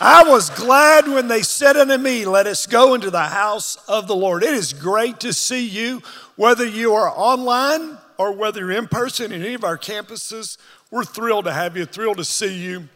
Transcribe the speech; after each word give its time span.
I 0.00 0.24
was 0.24 0.50
glad 0.50 1.06
when 1.06 1.28
they 1.28 1.42
said 1.42 1.76
unto 1.76 1.96
me, 1.96 2.24
Let 2.24 2.46
us 2.46 2.66
go 2.66 2.94
into 2.94 3.10
the 3.10 3.24
house 3.24 3.76
of 3.88 4.06
the 4.06 4.16
Lord. 4.16 4.42
It 4.42 4.54
is 4.54 4.72
great 4.72 5.20
to 5.20 5.32
see 5.32 5.66
you, 5.66 6.02
whether 6.36 6.66
you 6.66 6.94
are 6.94 7.08
online 7.08 7.98
or 8.18 8.32
whether 8.32 8.60
you're 8.60 8.72
in 8.72 8.88
person 8.88 9.32
in 9.32 9.42
any 9.42 9.54
of 9.54 9.64
our 9.64 9.78
campuses. 9.78 10.58
We're 10.90 11.04
thrilled 11.04 11.44
to 11.44 11.52
have 11.52 11.76
you, 11.76 11.84
thrilled 11.84 12.18
to 12.18 12.24
see 12.24 12.54
you. 12.54 12.88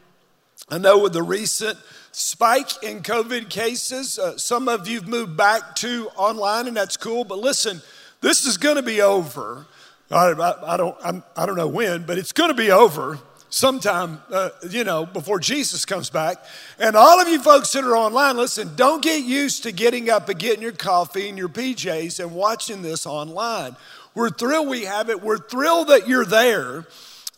I 0.69 0.79
know 0.79 0.99
with 0.99 1.13
the 1.13 1.23
recent 1.23 1.79
spike 2.11 2.83
in 2.83 3.03
COVID 3.03 3.51
cases, 3.51 4.19
uh, 4.19 4.37
some 4.37 4.69
of 4.69 4.89
you've 4.89 5.07
moved 5.07 5.37
back 5.37 5.77
to 5.77 6.09
online, 6.17 6.67
and 6.67 6.77
that's 6.77 6.97
cool. 6.97 7.25
But 7.25 7.39
listen, 7.39 7.83
this 8.21 8.45
is 8.45 8.57
going 8.57 8.77
to 8.77 8.83
be 8.83 9.01
over. 9.01 9.67
I, 10.11 10.31
I, 10.31 10.75
I 10.75 10.77
don't, 10.77 10.97
I'm, 11.05 11.23
I 11.37 11.47
do 11.47 11.53
not 11.53 11.59
know 11.59 11.69
when, 11.69 12.05
but 12.05 12.19
it's 12.19 12.33
going 12.33 12.51
to 12.51 12.57
be 12.57 12.71
over 12.71 13.19
sometime, 13.51 14.21
uh, 14.31 14.51
you 14.69 14.85
know, 14.85 15.07
before 15.07 15.39
Jesus 15.39 15.85
comes 15.85 16.11
back. 16.11 16.45
And 16.79 16.97
all 16.97 17.21
of 17.21 17.29
you 17.29 17.41
folks 17.41 17.73
that 17.73 17.85
are 17.85 17.97
online, 17.97 18.37
listen, 18.37 18.75
don't 18.77 19.03
get 19.03 19.25
used 19.25 19.63
to 19.65 19.73
getting 19.73 20.11
up 20.11 20.29
and 20.29 20.39
getting 20.39 20.63
your 20.63 20.73
coffee 20.73 21.29
and 21.29 21.39
your 21.39 21.49
PJs 21.49 22.23
and 22.23 22.35
watching 22.35 22.83
this 22.83 23.07
online. 23.07 23.77
We're 24.15 24.31
thrilled 24.31 24.69
we 24.69 24.85
have 24.85 25.11
it. 25.11 25.23
We're 25.23 25.39
thrilled 25.39 25.89
that 25.89 26.09
you're 26.09 26.25
there. 26.25 26.87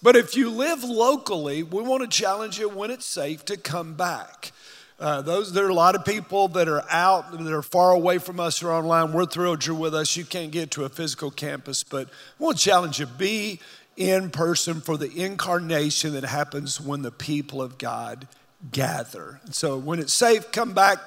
But 0.01 0.15
if 0.15 0.37
you 0.37 0.51
live 0.51 0.84
locally, 0.84 1.62
we 1.62 1.83
want 1.83 2.03
to 2.03 2.09
challenge 2.09 2.59
you 2.59 2.69
when 2.69 2.91
it's 2.91 3.06
safe 3.06 3.45
to 3.47 3.56
come 3.56 3.95
back. 3.95 4.53
Uh, 5.01 5.23
those 5.23 5.53
there 5.53 5.65
are 5.65 5.70
a 5.70 5.75
lot 5.75 5.95
of 5.95 6.05
people 6.05 6.48
that 6.48 6.67
are 6.67 6.84
out 6.91 7.31
that 7.31 7.53
are 7.53 7.62
far 7.62 7.93
away 7.93 8.19
from 8.19 8.41
us 8.41 8.62
or 8.65 8.73
online. 8.73 9.12
We're 9.12 9.27
thrilled 9.27 9.65
you're 9.65 9.77
with 9.77 9.95
us. 9.95 10.17
You 10.17 10.25
can't 10.25 10.51
get 10.51 10.73
to 10.73 10.84
a 10.84 10.89
physical 10.89 11.31
campus, 11.31 11.84
but 11.84 12.09
to 12.59 12.65
challenge 12.65 12.98
you: 12.98 13.06
be 13.06 13.61
in 13.98 14.30
person 14.30 14.80
for 14.80 14.97
the 14.97 15.11
incarnation 15.11 16.12
that 16.15 16.25
happens 16.25 16.80
when 16.80 17.02
the 17.02 17.11
people 17.11 17.61
of 17.61 17.79
God 17.79 18.29
gather. 18.70 19.41
So 19.51 19.77
when 19.77 19.98
it's 19.98 20.12
safe, 20.12 20.52
come 20.52 20.73
back. 20.73 20.98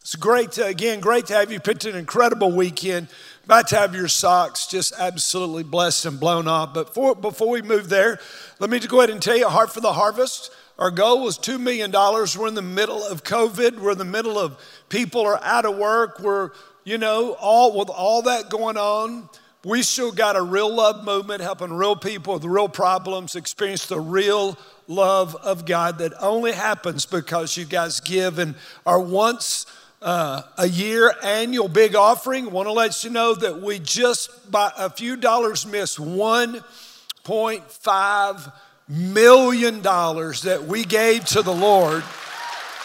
It's 0.00 0.16
great 0.16 0.52
to, 0.52 0.66
again, 0.66 0.98
great 0.98 1.26
to 1.26 1.34
have 1.34 1.52
you. 1.52 1.60
Picked 1.60 1.84
an 1.84 1.94
incredible 1.94 2.50
weekend. 2.50 3.06
About 3.44 3.68
to 3.68 3.76
have 3.76 3.94
your 3.94 4.08
socks 4.08 4.66
just 4.66 4.92
absolutely 4.98 5.62
blessed 5.62 6.06
and 6.06 6.18
blown 6.18 6.48
off. 6.48 6.74
But 6.74 6.88
before, 6.88 7.14
before 7.14 7.48
we 7.48 7.62
move 7.62 7.88
there, 7.88 8.18
let 8.58 8.68
me 8.68 8.78
just 8.78 8.90
go 8.90 8.98
ahead 8.98 9.10
and 9.10 9.22
tell 9.22 9.36
you 9.36 9.48
Heart 9.48 9.72
for 9.72 9.80
the 9.80 9.92
Harvest. 9.92 10.50
Our 10.80 10.90
goal 10.90 11.22
was 11.22 11.38
$2 11.38 11.60
million. 11.60 11.92
We're 11.92 12.48
in 12.48 12.54
the 12.54 12.62
middle 12.62 13.04
of 13.04 13.22
COVID. 13.22 13.78
We're 13.78 13.92
in 13.92 13.98
the 13.98 14.04
middle 14.04 14.36
of 14.36 14.58
people 14.88 15.22
are 15.22 15.40
out 15.44 15.64
of 15.64 15.76
work. 15.76 16.18
We're, 16.18 16.50
you 16.82 16.98
know, 16.98 17.34
all 17.34 17.78
with 17.78 17.88
all 17.88 18.22
that 18.22 18.50
going 18.50 18.76
on 18.76 19.28
we 19.64 19.82
still 19.82 20.10
got 20.10 20.34
a 20.34 20.42
real 20.42 20.74
love 20.74 21.04
movement 21.04 21.40
helping 21.40 21.72
real 21.72 21.94
people 21.94 22.34
with 22.34 22.44
real 22.44 22.68
problems 22.68 23.36
experience 23.36 23.86
the 23.86 24.00
real 24.00 24.58
love 24.88 25.36
of 25.36 25.66
God 25.66 25.98
that 25.98 26.12
only 26.20 26.50
happens 26.52 27.06
because 27.06 27.56
you 27.56 27.64
guys 27.64 28.00
give 28.00 28.40
and 28.40 28.56
are 28.84 29.00
once 29.00 29.66
uh, 30.02 30.42
a 30.58 30.68
year 30.68 31.14
annual 31.22 31.68
big 31.68 31.94
offering. 31.94 32.50
Want 32.50 32.66
to 32.66 32.72
let 32.72 33.04
you 33.04 33.10
know 33.10 33.34
that 33.34 33.62
we 33.62 33.78
just 33.78 34.50
by 34.50 34.72
a 34.76 34.90
few 34.90 35.14
dollars 35.16 35.64
missed 35.64 35.98
1.5 35.98 38.52
million 38.88 39.80
dollars 39.80 40.42
that 40.42 40.64
we 40.64 40.84
gave 40.84 41.24
to 41.26 41.40
the 41.40 41.54
Lord 41.54 42.02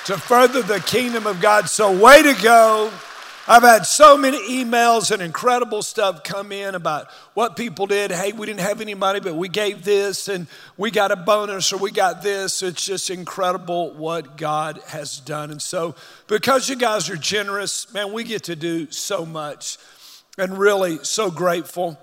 to 0.05 0.16
further 0.17 0.61
the 0.61 0.80
kingdom 0.81 1.25
of 1.25 1.42
God. 1.42 1.67
So 1.70 1.98
way 1.98 2.22
to 2.22 2.36
go. 2.42 2.92
I've 3.50 3.64
had 3.64 3.86
so 3.86 4.17
many 4.17 4.38
emails 4.64 5.09
and 5.09 5.22
incredible 5.22 5.81
stuff 5.81 6.22
come 6.22 6.52
in 6.52 6.76
about 6.76 7.08
what 7.34 7.56
people 7.56 7.88
did. 7.88 8.12
Hey, 8.12 8.34
we 8.34 8.45
didn't 8.45 8.59
have 8.59 8.81
any 8.81 8.94
money, 8.94 9.22
but 9.22 9.36
we 9.36 9.48
gave 9.48 9.86
this 9.86 10.28
and 10.28 10.48
we 10.76 10.92
got 10.92 11.12
a 11.12 11.16
bonus 11.16 11.72
or 11.72 11.78
we 11.78 11.92
got 11.92 12.22
this. 12.22 12.62
It's 12.62 12.86
just 12.86 13.09
incredible 13.09 13.94
what 13.94 14.36
God 14.36 14.81
has 14.88 15.22
done. 15.22 15.50
And 15.50 15.62
so, 15.62 15.95
because 16.28 16.67
you 16.67 16.76
guys 16.76 17.09
are 17.09 17.16
generous, 17.16 17.94
man, 17.94 18.12
we 18.12 18.26
get 18.26 18.44
to 18.45 18.56
do 18.58 18.92
so 18.92 19.26
much 19.26 19.78
and 20.38 20.58
really 20.58 20.98
so 21.04 21.32
grateful. 21.32 21.98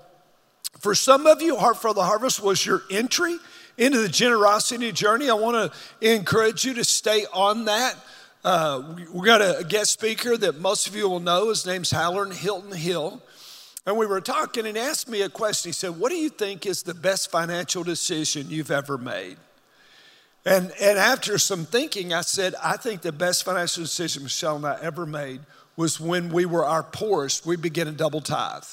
For 0.79 0.95
some 0.95 1.27
of 1.27 1.43
you, 1.43 1.57
Heart 1.57 1.77
for 1.77 1.93
the 1.93 2.03
Harvest 2.03 2.41
was 2.41 2.65
your 2.65 2.81
entry 2.89 3.37
into 3.77 3.99
the 3.99 4.09
generosity 4.09 4.91
journey. 4.91 5.29
I 5.29 5.33
want 5.33 5.71
to 5.71 6.09
encourage 6.15 6.65
you 6.65 6.73
to 6.73 6.83
stay 6.83 7.25
on 7.31 7.65
that. 7.65 7.95
Uh, 8.45 8.95
we 9.11 9.25
got 9.25 9.41
a 9.41 9.63
guest 9.63 9.89
speaker 9.89 10.37
that 10.37 10.59
most 10.59 10.85
of 10.85 10.95
you 10.95 11.09
will 11.09 11.19
know. 11.19 11.49
His 11.49 11.65
name's 11.65 11.89
Hallerin 11.89 12.31
Hilton 12.31 12.73
Hill. 12.73 13.19
And 13.87 13.97
we 13.97 14.05
were 14.05 14.21
talking 14.21 14.67
and 14.67 14.77
asked 14.77 15.09
me 15.09 15.23
a 15.23 15.29
question. 15.29 15.69
He 15.69 15.73
said, 15.73 15.97
What 15.97 16.09
do 16.09 16.15
you 16.15 16.29
think 16.29 16.67
is 16.67 16.83
the 16.83 16.93
best 16.93 17.31
financial 17.31 17.83
decision 17.83 18.51
you've 18.51 18.69
ever 18.69 18.99
made? 18.99 19.37
And, 20.45 20.71
and 20.79 20.99
after 20.99 21.39
some 21.39 21.65
thinking, 21.65 22.13
I 22.13 22.21
said, 22.21 22.53
I 22.63 22.77
think 22.77 23.01
the 23.01 23.11
best 23.11 23.43
financial 23.43 23.81
decision 23.81 24.21
Michelle 24.21 24.57
and 24.57 24.65
I 24.67 24.77
ever 24.79 25.07
made 25.07 25.41
was 25.75 25.99
when 25.99 26.29
we 26.31 26.45
were 26.45 26.65
our 26.65 26.83
poorest, 26.83 27.47
we 27.47 27.55
began 27.55 27.87
a 27.87 27.93
double 27.93 28.21
tithe. 28.21 28.63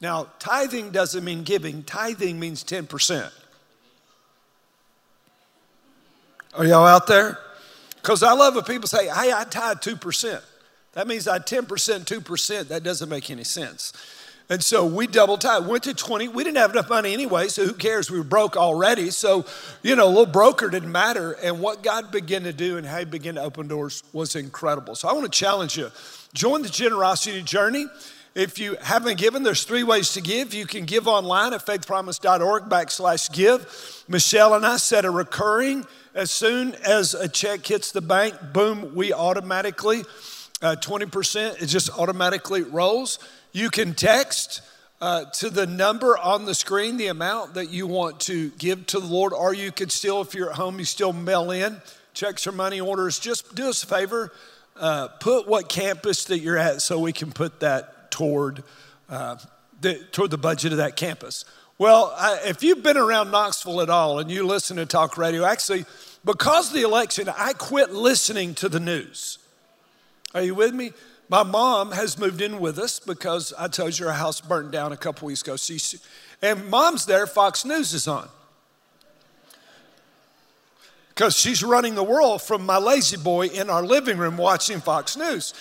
Now, 0.00 0.26
tithing 0.40 0.90
doesn't 0.90 1.22
mean 1.22 1.44
giving, 1.44 1.84
tithing 1.84 2.40
means 2.40 2.64
10%. 2.64 3.30
Are 6.54 6.64
y'all 6.64 6.86
out 6.88 7.06
there? 7.06 7.38
Because 8.04 8.22
I 8.22 8.34
love 8.34 8.54
when 8.54 8.64
people 8.64 8.86
say, 8.86 9.06
hey, 9.06 9.32
I 9.32 9.44
tied 9.44 9.80
2%. 9.80 10.42
That 10.92 11.08
means 11.08 11.26
I 11.26 11.38
10%, 11.38 11.64
2%. 11.64 12.68
That 12.68 12.82
doesn't 12.82 13.08
make 13.08 13.30
any 13.30 13.44
sense. 13.44 13.94
And 14.50 14.62
so 14.62 14.84
we 14.84 15.06
double 15.06 15.38
tied, 15.38 15.66
went 15.66 15.84
to 15.84 15.94
20. 15.94 16.28
We 16.28 16.44
didn't 16.44 16.58
have 16.58 16.70
enough 16.72 16.90
money 16.90 17.14
anyway, 17.14 17.48
so 17.48 17.64
who 17.64 17.72
cares? 17.72 18.10
We 18.10 18.18
were 18.18 18.24
broke 18.24 18.58
already. 18.58 19.08
So, 19.08 19.46
you 19.82 19.96
know, 19.96 20.04
a 20.04 20.08
little 20.08 20.26
broker 20.26 20.68
didn't 20.68 20.92
matter. 20.92 21.32
And 21.32 21.60
what 21.60 21.82
God 21.82 22.12
began 22.12 22.42
to 22.42 22.52
do 22.52 22.76
and 22.76 22.86
how 22.86 22.98
He 22.98 23.06
began 23.06 23.36
to 23.36 23.42
open 23.42 23.68
doors 23.68 24.02
was 24.12 24.36
incredible. 24.36 24.94
So 24.96 25.08
I 25.08 25.14
want 25.14 25.24
to 25.24 25.30
challenge 25.30 25.78
you 25.78 25.90
join 26.34 26.60
the 26.60 26.68
generosity 26.68 27.40
journey. 27.40 27.86
If 28.34 28.58
you 28.58 28.76
haven't 28.82 29.18
given, 29.18 29.44
there's 29.44 29.62
three 29.62 29.84
ways 29.84 30.12
to 30.14 30.20
give. 30.20 30.54
You 30.54 30.66
can 30.66 30.86
give 30.86 31.06
online 31.06 31.52
at 31.52 31.64
faithpromise.org 31.64 32.64
backslash 32.64 33.32
give. 33.32 34.04
Michelle 34.08 34.54
and 34.54 34.66
I 34.66 34.76
set 34.78 35.04
a 35.04 35.10
recurring 35.10 35.86
as 36.14 36.30
soon 36.30 36.74
as 36.84 37.14
a 37.14 37.28
check 37.28 37.66
hits 37.66 37.92
the 37.92 38.00
bank, 38.00 38.34
boom, 38.52 38.94
we 38.94 39.12
automatically, 39.12 40.02
uh, 40.62 40.76
20%, 40.80 41.62
it 41.62 41.66
just 41.66 41.90
automatically 41.98 42.62
rolls. 42.62 43.18
You 43.52 43.70
can 43.70 43.94
text 43.94 44.62
uh, 45.00 45.24
to 45.34 45.50
the 45.50 45.66
number 45.66 46.16
on 46.16 46.44
the 46.44 46.54
screen 46.54 46.96
the 46.96 47.08
amount 47.08 47.54
that 47.54 47.70
you 47.70 47.86
want 47.86 48.20
to 48.20 48.50
give 48.50 48.86
to 48.86 49.00
the 49.00 49.06
Lord, 49.06 49.32
or 49.32 49.54
you 49.54 49.72
could 49.72 49.90
still, 49.92 50.20
if 50.20 50.34
you're 50.34 50.50
at 50.50 50.56
home, 50.56 50.78
you 50.78 50.84
still 50.84 51.12
mail 51.12 51.50
in 51.50 51.80
checks 52.14 52.46
or 52.46 52.52
money 52.52 52.80
orders. 52.80 53.18
Just 53.18 53.54
do 53.54 53.68
us 53.68 53.82
a 53.82 53.86
favor, 53.86 54.32
uh, 54.76 55.08
put 55.20 55.48
what 55.48 55.68
campus 55.68 56.24
that 56.26 56.38
you're 56.38 56.58
at 56.58 56.80
so 56.80 56.98
we 57.00 57.12
can 57.12 57.32
put 57.32 57.60
that 57.60 57.93
toward, 58.14 58.62
uh, 59.08 59.36
the, 59.80 59.98
toward 60.12 60.30
the 60.30 60.38
budget 60.38 60.70
of 60.70 60.78
that 60.78 60.94
campus. 60.94 61.44
Well, 61.78 62.14
I, 62.16 62.38
if 62.44 62.62
you've 62.62 62.84
been 62.84 62.96
around 62.96 63.32
Knoxville 63.32 63.80
at 63.80 63.90
all 63.90 64.20
and 64.20 64.30
you 64.30 64.46
listen 64.46 64.76
to 64.76 64.86
talk 64.86 65.18
radio, 65.18 65.44
actually, 65.44 65.84
because 66.24 66.68
of 66.68 66.74
the 66.74 66.82
election, 66.82 67.28
I 67.28 67.54
quit 67.54 67.90
listening 67.90 68.54
to 68.54 68.68
the 68.68 68.78
news. 68.78 69.38
Are 70.32 70.42
you 70.42 70.54
with 70.54 70.72
me? 70.72 70.92
My 71.28 71.42
mom 71.42 71.90
has 71.90 72.16
moved 72.16 72.40
in 72.40 72.60
with 72.60 72.78
us 72.78 73.00
because 73.00 73.52
I 73.58 73.66
told 73.66 73.98
you 73.98 74.06
our 74.06 74.12
house 74.12 74.40
burned 74.40 74.70
down 74.70 74.92
a 74.92 74.96
couple 74.96 75.26
weeks 75.26 75.42
ago. 75.42 75.56
She, 75.56 75.80
and 76.40 76.70
mom's 76.70 77.04
there, 77.06 77.26
Fox 77.26 77.64
News 77.64 77.92
is 77.94 78.06
on. 78.06 78.28
Because 81.08 81.36
she's 81.36 81.64
running 81.64 81.96
the 81.96 82.04
world 82.04 82.42
from 82.42 82.64
my 82.64 82.76
La-Z-Boy 82.76 83.46
in 83.48 83.70
our 83.70 83.82
living 83.82 84.18
room 84.18 84.36
watching 84.36 84.80
Fox 84.80 85.16
News. 85.16 85.52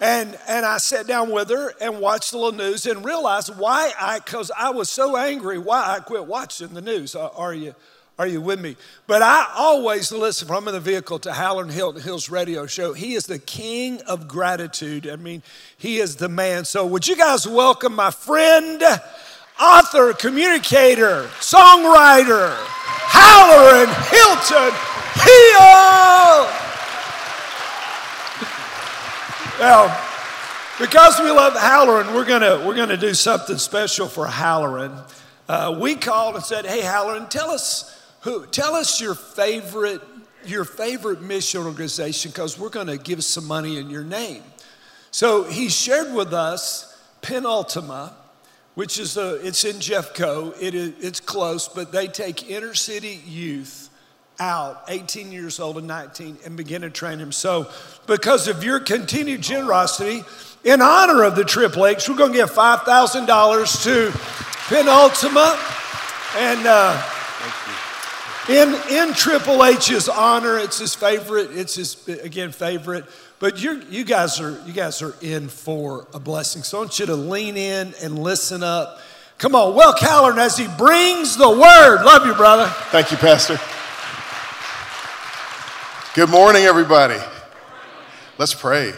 And, 0.00 0.38
and 0.46 0.64
I 0.64 0.78
sat 0.78 1.08
down 1.08 1.30
with 1.30 1.50
her 1.50 1.74
and 1.80 2.00
watched 2.00 2.30
the 2.30 2.38
little 2.38 2.52
news 2.52 2.86
and 2.86 3.04
realized 3.04 3.56
why 3.56 3.92
I, 4.00 4.20
because 4.20 4.50
I 4.56 4.70
was 4.70 4.88
so 4.88 5.16
angry, 5.16 5.58
why 5.58 5.96
I 5.96 6.00
quit 6.00 6.26
watching 6.26 6.68
the 6.68 6.80
news. 6.80 7.16
Are 7.16 7.52
you, 7.52 7.74
are 8.16 8.26
you 8.26 8.40
with 8.40 8.60
me? 8.60 8.76
But 9.08 9.22
I 9.22 9.52
always 9.56 10.12
listen 10.12 10.46
from 10.46 10.68
in 10.68 10.74
the 10.74 10.80
vehicle 10.80 11.18
to 11.20 11.30
Hallerin 11.30 11.72
Hilton 11.72 12.02
Hill's 12.02 12.30
radio 12.30 12.66
show. 12.66 12.92
He 12.92 13.14
is 13.14 13.26
the 13.26 13.40
king 13.40 14.00
of 14.02 14.28
gratitude. 14.28 15.08
I 15.08 15.16
mean, 15.16 15.42
he 15.76 15.98
is 15.98 16.16
the 16.16 16.28
man. 16.28 16.64
So 16.64 16.86
would 16.86 17.08
you 17.08 17.16
guys 17.16 17.48
welcome 17.48 17.94
my 17.96 18.12
friend, 18.12 18.80
author, 19.60 20.12
communicator, 20.12 21.24
songwriter, 21.40 22.54
Hallerin 23.10 23.92
Hilton 24.10 24.74
Hill? 25.24 26.67
Well, 29.58 29.88
because 30.78 31.18
we 31.18 31.32
love 31.32 31.54
Hallerin, 31.54 32.14
we're 32.14 32.24
gonna 32.24 32.64
we're 32.64 32.76
gonna 32.76 32.96
do 32.96 33.12
something 33.12 33.58
special 33.58 34.06
for 34.06 34.24
Hallerin. 34.24 34.96
Uh, 35.48 35.76
we 35.80 35.96
called 35.96 36.36
and 36.36 36.44
said, 36.44 36.64
"Hey, 36.64 36.80
Hallerin, 36.80 37.28
tell 37.28 37.50
us 37.50 38.00
who, 38.20 38.46
tell 38.46 38.76
us 38.76 39.00
your 39.00 39.16
favorite 39.16 40.00
your 40.44 40.64
favorite 40.64 41.22
mission 41.22 41.66
organization 41.66 42.30
because 42.30 42.56
we're 42.56 42.68
to 42.86 42.98
give 42.98 43.24
some 43.24 43.46
money 43.46 43.78
in 43.78 43.90
your 43.90 44.04
name." 44.04 44.44
So 45.10 45.42
he 45.42 45.68
shared 45.68 46.14
with 46.14 46.32
us 46.32 46.96
Penultima, 47.20 48.12
which 48.76 48.96
is 48.96 49.16
a, 49.16 49.44
it's 49.44 49.64
in 49.64 49.76
Jeffco. 49.76 50.54
It 50.62 50.76
is, 50.76 50.92
it's 51.00 51.18
close, 51.18 51.66
but 51.66 51.90
they 51.90 52.06
take 52.06 52.48
inner 52.48 52.74
city 52.74 53.20
youth 53.26 53.87
out, 54.38 54.84
18 54.88 55.32
years 55.32 55.60
old 55.60 55.78
and 55.78 55.86
19, 55.86 56.38
and 56.44 56.56
begin 56.56 56.82
to 56.82 56.90
train 56.90 57.18
him. 57.18 57.32
So, 57.32 57.70
because 58.06 58.48
of 58.48 58.62
your 58.64 58.80
continued 58.80 59.42
generosity, 59.42 60.22
in 60.64 60.82
honor 60.82 61.22
of 61.24 61.36
the 61.36 61.44
Triple 61.44 61.86
H, 61.86 62.08
we're 62.08 62.16
going 62.16 62.32
to 62.32 62.38
give 62.38 62.50
$5,000 62.50 63.82
to 63.84 64.10
Penultima. 64.68 65.56
And 66.36 66.66
uh, 66.66 67.02
in, 68.48 68.74
in 68.90 69.14
Triple 69.14 69.64
H's 69.64 70.08
honor, 70.08 70.58
it's 70.58 70.78
his 70.78 70.94
favorite, 70.94 71.50
it's 71.52 71.74
his, 71.74 72.08
again, 72.08 72.52
favorite. 72.52 73.04
But 73.40 73.62
you 73.62 73.82
you 73.88 74.04
guys 74.04 74.40
are 74.40 74.60
you 74.66 74.72
guys 74.72 75.00
are 75.00 75.14
in 75.22 75.48
for 75.48 76.08
a 76.12 76.18
blessing. 76.18 76.64
So 76.64 76.78
I 76.78 76.80
want 76.80 76.98
you 76.98 77.06
to 77.06 77.14
lean 77.14 77.56
in 77.56 77.94
and 78.02 78.18
listen 78.18 78.64
up. 78.64 78.98
Come 79.38 79.54
on, 79.54 79.76
Will 79.76 79.92
Callern 79.92 80.38
as 80.38 80.56
he 80.56 80.66
brings 80.76 81.36
the 81.36 81.48
word. 81.48 82.02
Love 82.04 82.26
you, 82.26 82.34
brother. 82.34 82.66
Thank 82.90 83.12
you, 83.12 83.16
Pastor. 83.16 83.60
Good 86.18 86.30
morning, 86.30 86.64
everybody. 86.64 87.20
Let's 88.38 88.52
pray. 88.52 88.92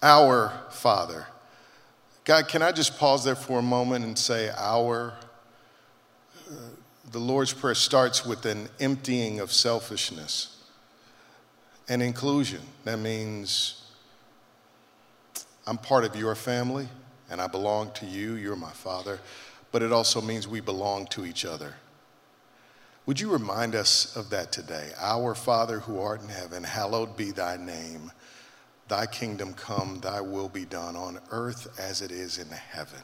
Our 0.00 0.52
Father. 0.70 1.26
God, 2.22 2.46
can 2.46 2.62
I 2.62 2.70
just 2.70 2.96
pause 2.96 3.24
there 3.24 3.34
for 3.34 3.58
a 3.58 3.62
moment 3.62 4.04
and 4.04 4.16
say, 4.16 4.52
Our 4.56 5.14
uh, 6.48 6.54
the 7.10 7.18
Lord's 7.18 7.52
Prayer 7.52 7.74
starts 7.74 8.24
with 8.24 8.46
an 8.46 8.68
emptying 8.78 9.40
of 9.40 9.50
selfishness 9.50 10.56
and 11.88 12.00
inclusion. 12.04 12.60
That 12.84 13.00
means 13.00 13.82
I'm 15.66 15.78
part 15.78 16.04
of 16.04 16.14
your 16.14 16.36
family 16.36 16.86
and 17.28 17.40
I 17.40 17.48
belong 17.48 17.90
to 17.94 18.06
you. 18.06 18.34
You're 18.34 18.54
my 18.54 18.70
father. 18.70 19.18
But 19.72 19.82
it 19.82 19.90
also 19.90 20.20
means 20.20 20.46
we 20.46 20.60
belong 20.60 21.08
to 21.08 21.26
each 21.26 21.44
other. 21.44 21.74
Would 23.06 23.20
you 23.20 23.30
remind 23.30 23.74
us 23.74 24.16
of 24.16 24.30
that 24.30 24.50
today? 24.50 24.90
Our 24.98 25.34
Father 25.34 25.80
who 25.80 26.00
art 26.00 26.22
in 26.22 26.28
heaven, 26.28 26.64
hallowed 26.64 27.16
be 27.16 27.32
thy 27.32 27.56
name. 27.56 28.10
Thy 28.88 29.06
kingdom 29.06 29.52
come, 29.54 30.00
thy 30.00 30.20
will 30.20 30.48
be 30.48 30.64
done 30.64 30.96
on 30.96 31.20
earth 31.30 31.78
as 31.78 32.00
it 32.00 32.10
is 32.10 32.38
in 32.38 32.48
heaven. 32.48 33.02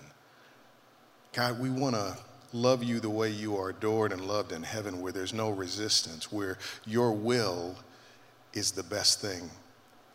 God, 1.32 1.61
we 1.61 1.70
want 1.70 1.97
to 1.97 2.17
love 2.52 2.82
you 2.82 2.99
the 2.99 3.11
way 3.11 3.31
you 3.31 3.56
are 3.56 3.70
adored 3.70 4.12
and 4.12 4.23
loved 4.23 4.52
in 4.52 4.62
heaven, 4.62 5.00
where 5.00 5.12
there's 5.12 5.35
no 5.35 5.50
resistance, 5.50 6.32
where 6.32 6.58
your 6.87 7.12
will 7.12 7.76
is 8.53 8.73
the 8.73 8.82
best 8.82 9.20
thing. 9.20 9.50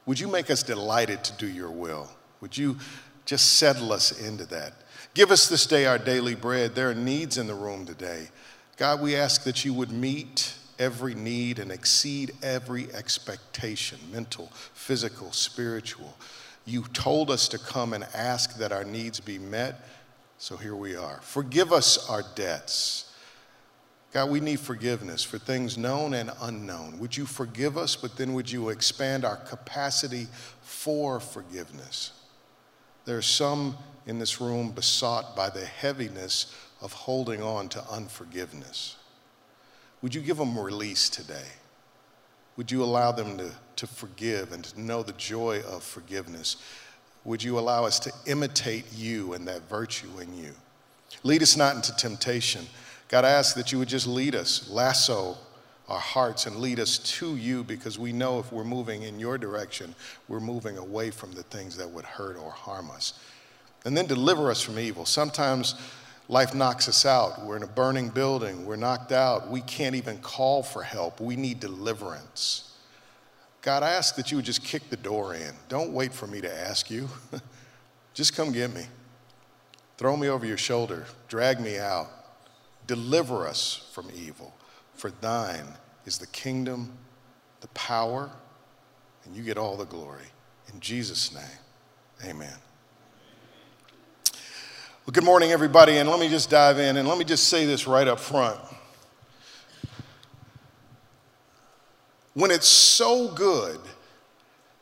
Would 0.05 0.19
you 0.19 0.27
make 0.27 0.49
us 0.49 0.63
delighted 0.63 1.23
to 1.23 1.33
do 1.33 1.47
your 1.47 1.71
will? 1.71 2.09
Would 2.41 2.57
you 2.57 2.77
just 3.25 3.53
settle 3.53 3.93
us 3.93 4.19
into 4.19 4.45
that? 4.47 4.73
Give 5.13 5.31
us 5.31 5.47
this 5.47 5.65
day 5.65 5.85
our 5.85 5.97
daily 5.97 6.35
bread. 6.35 6.75
There 6.75 6.89
are 6.89 6.95
needs 6.95 7.37
in 7.37 7.47
the 7.47 7.53
room 7.53 7.85
today. 7.85 8.29
God, 8.77 9.01
we 9.01 9.15
ask 9.15 9.43
that 9.45 9.63
you 9.63 9.73
would 9.73 9.91
meet 9.91 10.53
every 10.77 11.15
need 11.15 11.59
and 11.59 11.71
exceed 11.71 12.33
every 12.43 12.93
expectation 12.93 13.99
mental, 14.11 14.51
physical, 14.73 15.31
spiritual. 15.31 16.17
You 16.65 16.83
told 16.93 17.31
us 17.31 17.47
to 17.49 17.57
come 17.57 17.93
and 17.93 18.05
ask 18.13 18.57
that 18.57 18.71
our 18.71 18.83
needs 18.83 19.19
be 19.19 19.39
met. 19.39 19.87
So 20.37 20.57
here 20.57 20.75
we 20.75 20.95
are. 20.95 21.19
Forgive 21.21 21.71
us 21.71 22.09
our 22.09 22.23
debts. 22.35 23.13
God, 24.11 24.29
we 24.29 24.39
need 24.39 24.59
forgiveness 24.59 25.23
for 25.23 25.37
things 25.37 25.77
known 25.77 26.13
and 26.13 26.31
unknown. 26.41 26.99
Would 26.99 27.15
you 27.15 27.25
forgive 27.25 27.77
us, 27.77 27.95
but 27.95 28.17
then 28.17 28.33
would 28.33 28.51
you 28.51 28.69
expand 28.69 29.23
our 29.23 29.37
capacity 29.37 30.27
for 30.61 31.19
forgiveness? 31.19 32.11
There 33.05 33.17
are 33.17 33.21
some 33.21 33.77
in 34.07 34.19
this 34.19 34.41
room 34.41 34.71
besought 34.71 35.35
by 35.35 35.49
the 35.49 35.65
heaviness 35.65 36.53
of 36.85 36.93
holding 36.93 37.43
on 37.43 37.67
to 37.69 37.83
unforgiveness. 37.91 38.95
Would 40.01 40.15
you 40.15 40.21
give 40.21 40.37
them 40.37 40.57
release 40.57 41.09
today? 41.09 41.49
Would 42.55 42.71
you 42.71 42.81
allow 42.81 43.11
them 43.11 43.37
to, 43.39 43.51
to 43.75 43.87
forgive 43.87 44.53
and 44.53 44.63
to 44.63 44.79
know 44.79 45.03
the 45.03 45.11
joy 45.13 45.61
of 45.67 45.83
forgiveness? 45.83 46.55
would 47.25 47.43
you 47.43 47.59
allow 47.59 47.83
us 47.83 47.99
to 47.99 48.13
imitate 48.27 48.85
you 48.93 49.33
and 49.33 49.47
that 49.47 49.67
virtue 49.67 50.19
in 50.21 50.37
you? 50.37 50.53
Lead 51.23 51.41
us 51.41 51.57
not 51.57 51.75
into 51.75 51.93
temptation. 51.95 52.65
God, 53.09 53.25
I 53.25 53.31
ask 53.31 53.55
that 53.55 53.71
you 53.71 53.79
would 53.79 53.89
just 53.89 54.07
lead 54.07 54.35
us, 54.35 54.69
lasso 54.69 55.37
our 55.87 55.99
hearts, 55.99 56.47
and 56.47 56.57
lead 56.57 56.79
us 56.79 56.97
to 56.97 57.35
you 57.35 57.63
because 57.63 57.99
we 57.99 58.11
know 58.11 58.39
if 58.39 58.51
we're 58.51 58.63
moving 58.63 59.03
in 59.03 59.19
your 59.19 59.37
direction, 59.37 59.93
we're 60.27 60.39
moving 60.39 60.77
away 60.77 61.11
from 61.11 61.31
the 61.33 61.43
things 61.43 61.77
that 61.77 61.89
would 61.89 62.05
hurt 62.05 62.37
or 62.37 62.49
harm 62.51 62.89
us. 62.89 63.13
And 63.85 63.95
then 63.95 64.07
deliver 64.07 64.49
us 64.49 64.61
from 64.61 64.79
evil. 64.79 65.05
Sometimes 65.05 65.75
life 66.27 66.53
knocks 66.53 66.87
us 66.87 67.05
out. 67.05 67.43
We're 67.43 67.57
in 67.57 67.63
a 67.63 67.67
burning 67.67 68.09
building, 68.09 68.65
we're 68.65 68.75
knocked 68.75 69.11
out, 69.11 69.49
we 69.49 69.61
can't 69.61 69.95
even 69.95 70.17
call 70.19 70.63
for 70.63 70.83
help. 70.83 71.19
We 71.19 71.35
need 71.35 71.59
deliverance. 71.59 72.71
God, 73.61 73.81
I 73.81 73.93
ask 73.93 74.15
that 74.15 74.29
you 74.31 74.37
would 74.37 74.45
just 74.45 74.63
kick 74.63 74.89
the 74.89 74.97
door 74.97 75.33
in. 75.33 75.53
Don't 75.69 75.91
wait 75.91 76.13
for 76.13 76.27
me 76.27 76.39
to 76.41 76.53
ask 76.53 76.91
you. 76.91 77.09
just 78.13 78.35
come 78.35 78.51
get 78.51 78.71
me. 78.73 78.85
Throw 79.97 80.15
me 80.15 80.27
over 80.27 80.45
your 80.45 80.57
shoulder. 80.57 81.05
Drag 81.27 81.59
me 81.59 81.79
out. 81.79 82.07
Deliver 82.85 83.47
us 83.47 83.89
from 83.91 84.07
evil. 84.15 84.53
For 84.93 85.09
thine 85.09 85.65
is 86.05 86.19
the 86.19 86.27
kingdom, 86.27 86.95
the 87.61 87.67
power, 87.69 88.29
and 89.25 89.35
you 89.35 89.41
get 89.41 89.57
all 89.57 89.75
the 89.77 89.85
glory. 89.85 90.27
In 90.71 90.79
Jesus' 90.79 91.33
name, 91.33 92.29
amen. 92.29 92.53
Well, 95.05 95.11
good 95.11 95.23
morning, 95.23 95.51
everybody, 95.51 95.97
and 95.97 96.09
let 96.09 96.19
me 96.19 96.29
just 96.29 96.49
dive 96.49 96.79
in 96.79 96.97
and 96.97 97.07
let 97.07 97.19
me 97.19 97.25
just 97.25 97.47
say 97.47 97.67
this 97.67 97.85
right 97.85 98.07
up 98.07 98.19
front. 98.19 98.59
when 102.35 102.51
it's 102.51 102.67
so 102.67 103.29
good 103.29 103.79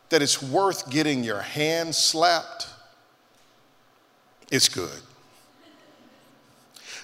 that 0.09 0.21
it's 0.21 0.41
worth 0.41 0.89
getting 0.89 1.23
your 1.23 1.41
hand 1.41 1.95
slapped, 1.95 2.67
it's 4.51 4.67
good. 4.67 4.99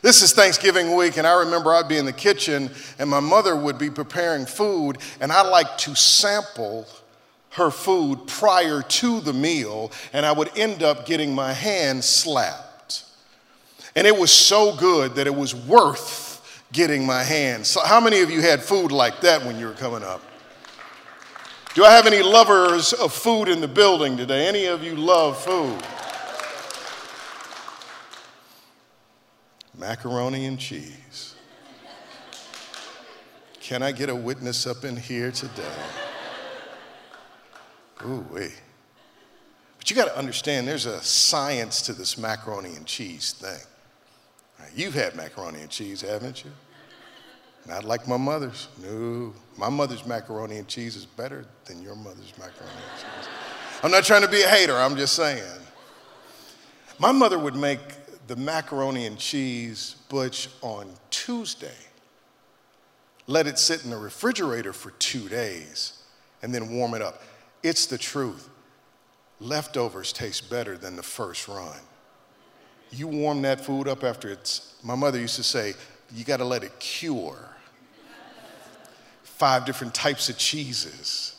This 0.01 0.21
is 0.21 0.33
Thanksgiving 0.33 0.95
week, 0.95 1.18
and 1.18 1.27
I 1.27 1.39
remember 1.39 1.74
I'd 1.74 1.88
be 1.88 1.98
in 1.98 2.06
the 2.06 2.13
kitchen 2.13 2.71
and 3.00 3.10
my 3.10 3.19
mother 3.19 3.56
would 3.56 3.77
be 3.77 3.89
preparing 3.89 4.45
food, 4.45 4.98
and 5.19 5.31
I 5.31 5.42
like 5.42 5.77
to 5.80 5.95
sample 5.95 6.88
her 7.51 7.69
food 7.69 8.27
prior 8.27 8.81
to 8.81 9.19
the 9.19 9.33
meal, 9.33 9.92
and 10.13 10.25
I 10.25 10.31
would 10.31 10.57
end 10.57 10.83
up 10.83 11.06
getting 11.06 11.33
my 11.33 11.54
hand 11.54 12.04
slapped. 12.04 12.69
And 13.95 14.06
it 14.06 14.18
was 14.18 14.31
so 14.31 14.75
good 14.75 15.15
that 15.15 15.27
it 15.27 15.36
was 15.36 15.56
worth 15.56 16.65
getting 16.71 17.06
my 17.06 17.24
hands. 17.24 17.68
So, 17.68 17.81
how 17.83 18.00
many 18.00 18.21
of 18.21 18.30
you 18.30 18.41
had 18.41 18.62
food 18.62 18.91
like 18.91 19.21
that 19.21 19.44
when 19.44 19.57
you 19.57 19.68
were 19.68 19.74
coming 19.74 20.03
up? 20.03 20.21
Do 21.73 21.85
I 21.85 21.92
have 21.92 22.07
any 22.07 22.21
lovers 22.21 22.94
of 22.94 23.14
food 23.14 23.47
in 23.47 23.61
the 23.61 23.68
building 23.68 24.18
today? 24.18 24.47
Any 24.47 24.66
of 24.66 24.83
you 24.83 24.95
love 24.95 25.37
food? 25.37 25.81
Macaroni 29.78 30.45
and 30.45 30.59
cheese. 30.59 31.35
Can 33.61 33.83
I 33.83 33.92
get 33.92 34.09
a 34.09 34.16
witness 34.16 34.66
up 34.66 34.83
in 34.83 34.97
here 34.97 35.31
today? 35.31 35.64
Ooh, 38.06 38.25
wait. 38.31 38.59
But 39.78 39.90
you 39.90 39.95
got 39.95 40.06
to 40.06 40.18
understand 40.18 40.68
there's 40.68 40.85
a 40.85 41.02
science 41.02 41.83
to 41.83 41.94
this 41.94 42.18
macaroni 42.18 42.75
and 42.75 42.85
cheese 42.85 43.33
thing. 43.33 43.59
You've 44.75 44.94
had 44.94 45.16
macaroni 45.16 45.61
and 45.61 45.69
cheese, 45.69 46.01
haven't 46.01 46.45
you? 46.45 46.51
Not 47.68 47.83
like 47.83 48.07
my 48.07 48.18
mother's. 48.18 48.68
No. 48.81 49.33
My 49.57 49.69
mother's 49.69 50.06
macaroni 50.06 50.57
and 50.57 50.68
cheese 50.68 50.95
is 50.95 51.06
better 51.06 51.45
than 51.66 51.81
your 51.81 51.95
mother's 51.95 52.33
macaroni 52.37 52.71
and 52.71 53.01
cheese. 53.01 53.30
I'm 53.83 53.92
not 53.92 54.04
trying 54.04 54.21
to 54.21 54.28
be 54.28 54.42
a 54.42 54.47
hater, 54.47 54.75
I'm 54.75 54.95
just 54.95 55.16
saying. 55.16 55.44
My 56.99 57.11
mother 57.11 57.39
would 57.39 57.56
make 57.56 57.80
the 58.28 58.35
macaroni 58.35 59.06
and 59.06 59.18
cheese 59.18 59.95
butch 60.07 60.49
on 60.61 60.92
Tuesday, 61.09 61.78
let 63.25 63.47
it 63.47 63.57
sit 63.57 63.83
in 63.83 63.89
the 63.89 63.97
refrigerator 63.97 64.73
for 64.73 64.92
two 64.92 65.28
days, 65.30 66.04
and 66.42 66.54
then 66.54 66.75
warm 66.75 66.94
it 66.94 67.01
up. 67.01 67.23
It's 67.63 67.85
the 67.85 67.97
truth. 67.97 68.49
Leftovers 69.39 70.13
taste 70.13 70.49
better 70.49 70.78
than 70.78 70.95
the 70.95 71.04
first 71.04 71.47
run. 71.47 71.80
You 72.92 73.08
warm 73.08 73.42
that 73.44 73.62
food 73.62 73.88
up 73.88 74.04
after 74.04 74.30
it's, 74.30 74.76
my 74.84 74.96
mother 74.96 75.19
used 75.19 75.36
to 75.36 75.44
say, 75.44 75.74
you 76.14 76.24
got 76.26 76.38
to 76.38 76.46
let 76.46 76.64
it 76.64 76.80
cure 76.80 77.38
five 79.24 79.66
different 79.66 79.94
types 79.94 80.28
of 80.30 80.38
cheeses. 80.38 81.36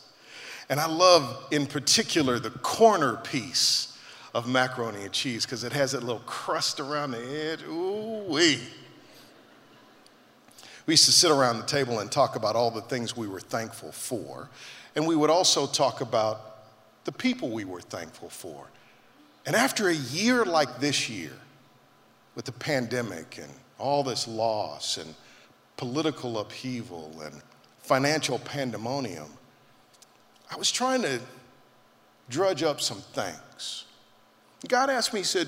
And 0.69 0.79
I 0.79 0.87
love, 0.87 1.47
in 1.51 1.67
particular, 1.67 2.39
the 2.39 2.49
corner 2.49 3.17
piece 3.17 3.97
of 4.33 4.47
macaroni 4.47 5.03
and 5.03 5.11
cheese 5.11 5.45
because 5.45 5.63
it 5.63 5.73
has 5.73 5.91
that 5.91 6.01
little 6.01 6.23
crust 6.25 6.79
around 6.79 7.11
the 7.11 7.51
edge. 7.51 7.61
Ooh, 7.63 8.23
wee. 8.27 8.59
We 10.85 10.93
used 10.93 11.05
to 11.05 11.11
sit 11.11 11.29
around 11.29 11.57
the 11.57 11.65
table 11.65 11.99
and 11.99 12.11
talk 12.11 12.35
about 12.35 12.55
all 12.55 12.71
the 12.71 12.81
things 12.81 13.15
we 13.15 13.27
were 13.27 13.39
thankful 13.39 13.91
for. 13.91 14.49
And 14.95 15.05
we 15.05 15.15
would 15.15 15.29
also 15.29 15.67
talk 15.67 16.01
about 16.01 16.63
the 17.03 17.11
people 17.11 17.49
we 17.49 17.65
were 17.65 17.81
thankful 17.81 18.29
for. 18.29 18.67
And 19.45 19.55
after 19.55 19.87
a 19.87 19.93
year 19.93 20.45
like 20.45 20.79
this 20.79 21.09
year, 21.09 21.31
with 22.35 22.45
the 22.45 22.51
pandemic 22.51 23.37
and 23.37 23.51
all 23.77 24.03
this 24.03 24.27
loss 24.27 24.97
and 24.97 25.13
political 25.77 26.39
upheaval 26.39 27.21
and 27.23 27.41
financial 27.79 28.39
pandemonium, 28.39 29.29
I 30.49 30.55
was 30.55 30.71
trying 30.71 31.01
to 31.01 31.19
drudge 32.29 32.63
up 32.63 32.81
some 32.81 33.01
things. 33.13 33.85
God 34.67 34.89
asked 34.89 35.13
me, 35.13 35.21
He 35.21 35.25
said, 35.25 35.47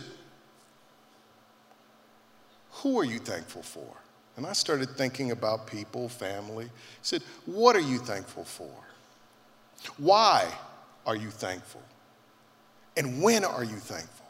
Who 2.72 3.00
are 3.00 3.06
you 3.06 3.20
thankful 3.20 3.62
for? 3.62 3.96
And 4.36 4.48
I 4.48 4.54
started 4.54 4.90
thinking 4.90 5.32
about 5.32 5.68
people, 5.68 6.10
family. 6.10 6.66
He 6.66 6.72
said, 7.04 7.22
What 7.46 7.76
are 7.76 7.82
you 7.82 8.00
thankful 8.00 8.44
for? 8.44 8.72
Why 9.98 10.48
are 11.06 11.16
you 11.16 11.30
thankful? 11.30 11.84
And 12.96 13.22
when 13.22 13.44
are 13.44 13.64
you 13.64 13.76
thankful? 13.78 14.24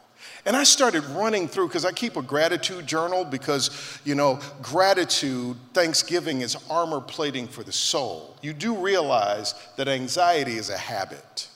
And 0.46 0.56
I 0.56 0.64
started 0.64 1.04
running 1.06 1.48
through 1.48 1.68
because 1.68 1.84
I 1.84 1.92
keep 1.92 2.16
a 2.16 2.22
gratitude 2.22 2.86
journal 2.86 3.24
because, 3.24 4.00
you 4.04 4.14
know, 4.14 4.40
gratitude, 4.60 5.56
thanksgiving 5.72 6.42
is 6.42 6.56
armor 6.68 7.00
plating 7.00 7.48
for 7.48 7.62
the 7.62 7.72
soul. 7.72 8.36
You 8.42 8.52
do 8.52 8.76
realize 8.76 9.54
that 9.76 9.88
anxiety 9.88 10.56
is 10.56 10.68
a 10.68 10.76
habit, 10.76 11.48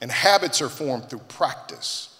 and 0.00 0.10
habits 0.10 0.62
are 0.62 0.70
formed 0.70 1.10
through 1.10 1.20
practice. 1.28 2.18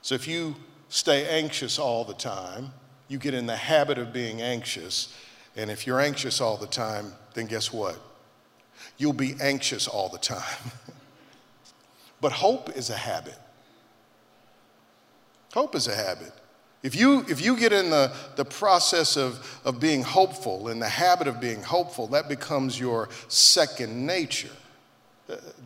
So 0.00 0.14
if 0.14 0.26
you 0.26 0.56
stay 0.88 1.28
anxious 1.28 1.78
all 1.78 2.04
the 2.04 2.14
time, 2.14 2.72
you 3.08 3.18
get 3.18 3.34
in 3.34 3.46
the 3.46 3.56
habit 3.56 3.98
of 3.98 4.12
being 4.12 4.40
anxious. 4.40 5.14
And 5.54 5.70
if 5.70 5.86
you're 5.86 6.00
anxious 6.00 6.40
all 6.40 6.56
the 6.56 6.66
time, 6.66 7.12
then 7.34 7.46
guess 7.46 7.72
what? 7.72 8.00
You'll 8.96 9.12
be 9.12 9.34
anxious 9.40 9.86
all 9.86 10.08
the 10.08 10.18
time. 10.18 10.70
but 12.22 12.32
hope 12.32 12.74
is 12.74 12.88
a 12.88 12.96
habit. 12.96 13.36
Hope 15.52 15.74
is 15.74 15.88
a 15.88 15.94
habit. 15.94 16.32
If 16.82 16.96
you, 16.96 17.26
if 17.28 17.44
you 17.44 17.58
get 17.58 17.72
in 17.72 17.90
the, 17.90 18.12
the 18.36 18.44
process 18.44 19.16
of, 19.16 19.60
of 19.64 19.80
being 19.80 20.02
hopeful, 20.02 20.68
in 20.68 20.78
the 20.78 20.88
habit 20.88 21.26
of 21.26 21.40
being 21.40 21.62
hopeful, 21.62 22.06
that 22.08 22.28
becomes 22.28 22.78
your 22.78 23.08
second 23.28 24.06
nature. 24.06 24.50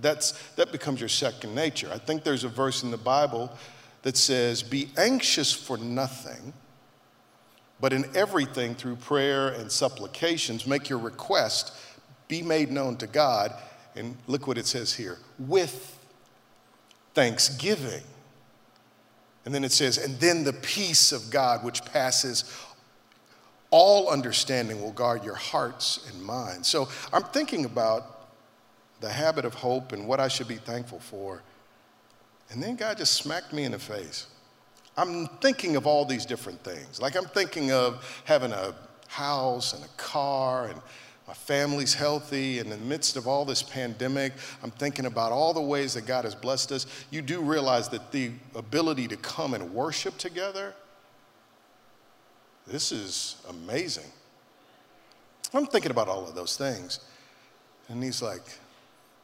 That's, 0.00 0.32
that 0.54 0.72
becomes 0.72 0.98
your 0.98 1.08
second 1.10 1.54
nature. 1.54 1.90
I 1.92 1.98
think 1.98 2.24
there's 2.24 2.44
a 2.44 2.48
verse 2.48 2.82
in 2.82 2.90
the 2.90 2.96
Bible 2.96 3.52
that 4.02 4.16
says, 4.16 4.62
Be 4.62 4.88
anxious 4.96 5.52
for 5.52 5.76
nothing, 5.76 6.54
but 7.80 7.92
in 7.92 8.04
everything 8.16 8.74
through 8.74 8.96
prayer 8.96 9.48
and 9.48 9.70
supplications, 9.70 10.66
make 10.66 10.88
your 10.88 10.98
request 10.98 11.72
be 12.28 12.42
made 12.42 12.70
known 12.70 12.96
to 12.96 13.06
God. 13.06 13.52
And 13.94 14.16
look 14.26 14.46
what 14.46 14.58
it 14.58 14.66
says 14.66 14.94
here 14.94 15.18
with 15.38 15.95
thanksgiving. 17.16 18.02
And 19.46 19.54
then 19.54 19.64
it 19.64 19.72
says, 19.72 19.96
and 19.96 20.20
then 20.20 20.44
the 20.44 20.52
peace 20.52 21.12
of 21.12 21.30
God, 21.30 21.64
which 21.64 21.82
passes 21.86 22.44
all 23.70 24.10
understanding, 24.10 24.82
will 24.82 24.92
guard 24.92 25.24
your 25.24 25.34
hearts 25.34 26.08
and 26.10 26.22
minds. 26.22 26.68
So 26.68 26.88
I'm 27.12 27.22
thinking 27.22 27.64
about 27.64 28.28
the 29.00 29.08
habit 29.08 29.46
of 29.46 29.54
hope 29.54 29.92
and 29.92 30.06
what 30.06 30.20
I 30.20 30.28
should 30.28 30.46
be 30.46 30.56
thankful 30.56 31.00
for. 31.00 31.42
And 32.50 32.62
then 32.62 32.76
God 32.76 32.98
just 32.98 33.14
smacked 33.14 33.52
me 33.52 33.64
in 33.64 33.72
the 33.72 33.78
face. 33.78 34.26
I'm 34.96 35.26
thinking 35.40 35.76
of 35.76 35.86
all 35.86 36.04
these 36.04 36.26
different 36.26 36.62
things. 36.62 37.00
Like 37.00 37.16
I'm 37.16 37.24
thinking 37.24 37.72
of 37.72 38.22
having 38.24 38.52
a 38.52 38.74
house 39.08 39.72
and 39.72 39.82
a 39.84 39.88
car 39.96 40.66
and 40.66 40.80
my 41.26 41.34
family's 41.34 41.94
healthy. 41.94 42.58
and 42.58 42.72
In 42.72 42.78
the 42.78 42.84
midst 42.84 43.16
of 43.16 43.26
all 43.26 43.44
this 43.44 43.62
pandemic, 43.62 44.32
I'm 44.62 44.70
thinking 44.70 45.06
about 45.06 45.32
all 45.32 45.52
the 45.52 45.60
ways 45.60 45.94
that 45.94 46.06
God 46.06 46.24
has 46.24 46.34
blessed 46.34 46.72
us. 46.72 46.86
You 47.10 47.22
do 47.22 47.40
realize 47.40 47.88
that 47.88 48.12
the 48.12 48.30
ability 48.54 49.08
to 49.08 49.16
come 49.16 49.54
and 49.54 49.74
worship 49.74 50.16
together, 50.18 50.74
this 52.66 52.92
is 52.92 53.36
amazing. 53.48 54.10
I'm 55.52 55.66
thinking 55.66 55.90
about 55.90 56.08
all 56.08 56.26
of 56.26 56.34
those 56.34 56.56
things. 56.56 57.00
And 57.88 58.02
he's 58.02 58.22
like, 58.22 58.44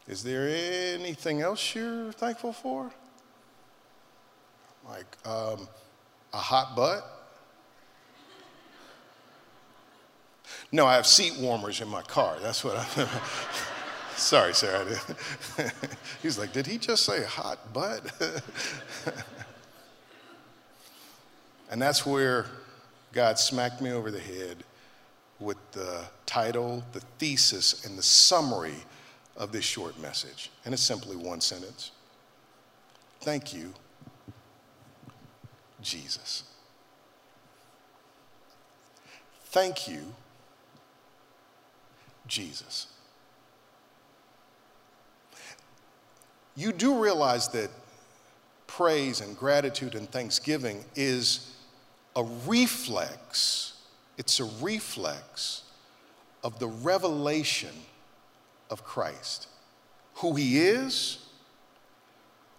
Is 0.08 0.22
there 0.22 0.48
anything 0.94 1.40
else 1.40 1.74
you're 1.74 2.12
thankful 2.12 2.52
for? 2.52 2.90
Like, 4.88 5.16
um, 5.24 5.68
a 6.32 6.38
hot 6.38 6.74
butt? 6.74 7.21
No, 10.72 10.86
I 10.86 10.94
have 10.94 11.06
seat 11.06 11.36
warmers 11.38 11.82
in 11.82 11.88
my 11.88 12.00
car. 12.02 12.36
That's 12.40 12.64
what 12.64 12.78
I'm. 12.78 13.08
Sorry, 14.16 14.54
Sarah. 14.54 14.86
He's 16.22 16.38
like, 16.38 16.52
did 16.52 16.66
he 16.66 16.78
just 16.78 17.04
say 17.04 17.22
hot 17.24 17.72
butt? 17.72 18.10
and 21.70 21.80
that's 21.80 22.06
where 22.06 22.46
God 23.12 23.38
smacked 23.38 23.80
me 23.82 23.90
over 23.90 24.10
the 24.10 24.20
head 24.20 24.64
with 25.40 25.58
the 25.72 26.04
title, 26.24 26.82
the 26.92 27.00
thesis, 27.18 27.84
and 27.84 27.98
the 27.98 28.02
summary 28.02 28.76
of 29.36 29.52
this 29.52 29.64
short 29.64 29.98
message. 30.00 30.50
And 30.64 30.72
it's 30.72 30.82
simply 30.82 31.16
one 31.16 31.40
sentence 31.40 31.90
Thank 33.20 33.54
you, 33.54 33.72
Jesus. 35.80 36.44
Thank 39.46 39.86
you, 39.86 40.14
Jesus. 42.26 42.86
You 46.54 46.72
do 46.72 47.02
realize 47.02 47.48
that 47.48 47.70
praise 48.66 49.20
and 49.20 49.36
gratitude 49.36 49.94
and 49.94 50.10
thanksgiving 50.10 50.84
is 50.94 51.54
a 52.16 52.24
reflex, 52.46 53.74
it's 54.18 54.40
a 54.40 54.44
reflex 54.60 55.62
of 56.44 56.58
the 56.58 56.68
revelation 56.68 57.74
of 58.70 58.84
Christ, 58.84 59.48
who 60.16 60.34
he 60.34 60.58
is, 60.58 61.18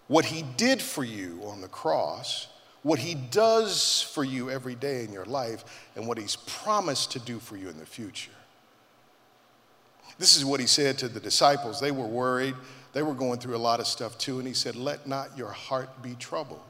what 0.08 0.24
he 0.24 0.42
did 0.56 0.82
for 0.82 1.04
you 1.04 1.40
on 1.44 1.60
the 1.60 1.68
cross, 1.68 2.48
what 2.82 2.98
he 2.98 3.14
does 3.14 4.02
for 4.02 4.24
you 4.24 4.50
every 4.50 4.74
day 4.74 5.04
in 5.04 5.12
your 5.12 5.24
life, 5.24 5.64
and 5.96 6.06
what 6.06 6.18
he's 6.18 6.36
promised 6.36 7.12
to 7.12 7.18
do 7.18 7.38
for 7.38 7.56
you 7.56 7.68
in 7.68 7.78
the 7.78 7.86
future. 7.86 8.30
This 10.18 10.36
is 10.36 10.44
what 10.44 10.60
he 10.60 10.66
said 10.66 10.98
to 10.98 11.08
the 11.08 11.20
disciples. 11.20 11.80
They 11.80 11.90
were 11.90 12.06
worried. 12.06 12.54
They 12.92 13.02
were 13.02 13.14
going 13.14 13.40
through 13.40 13.56
a 13.56 13.58
lot 13.58 13.80
of 13.80 13.86
stuff 13.86 14.16
too. 14.18 14.38
And 14.38 14.46
he 14.46 14.54
said, 14.54 14.76
Let 14.76 15.06
not 15.06 15.36
your 15.36 15.50
heart 15.50 16.02
be 16.02 16.14
troubled. 16.14 16.60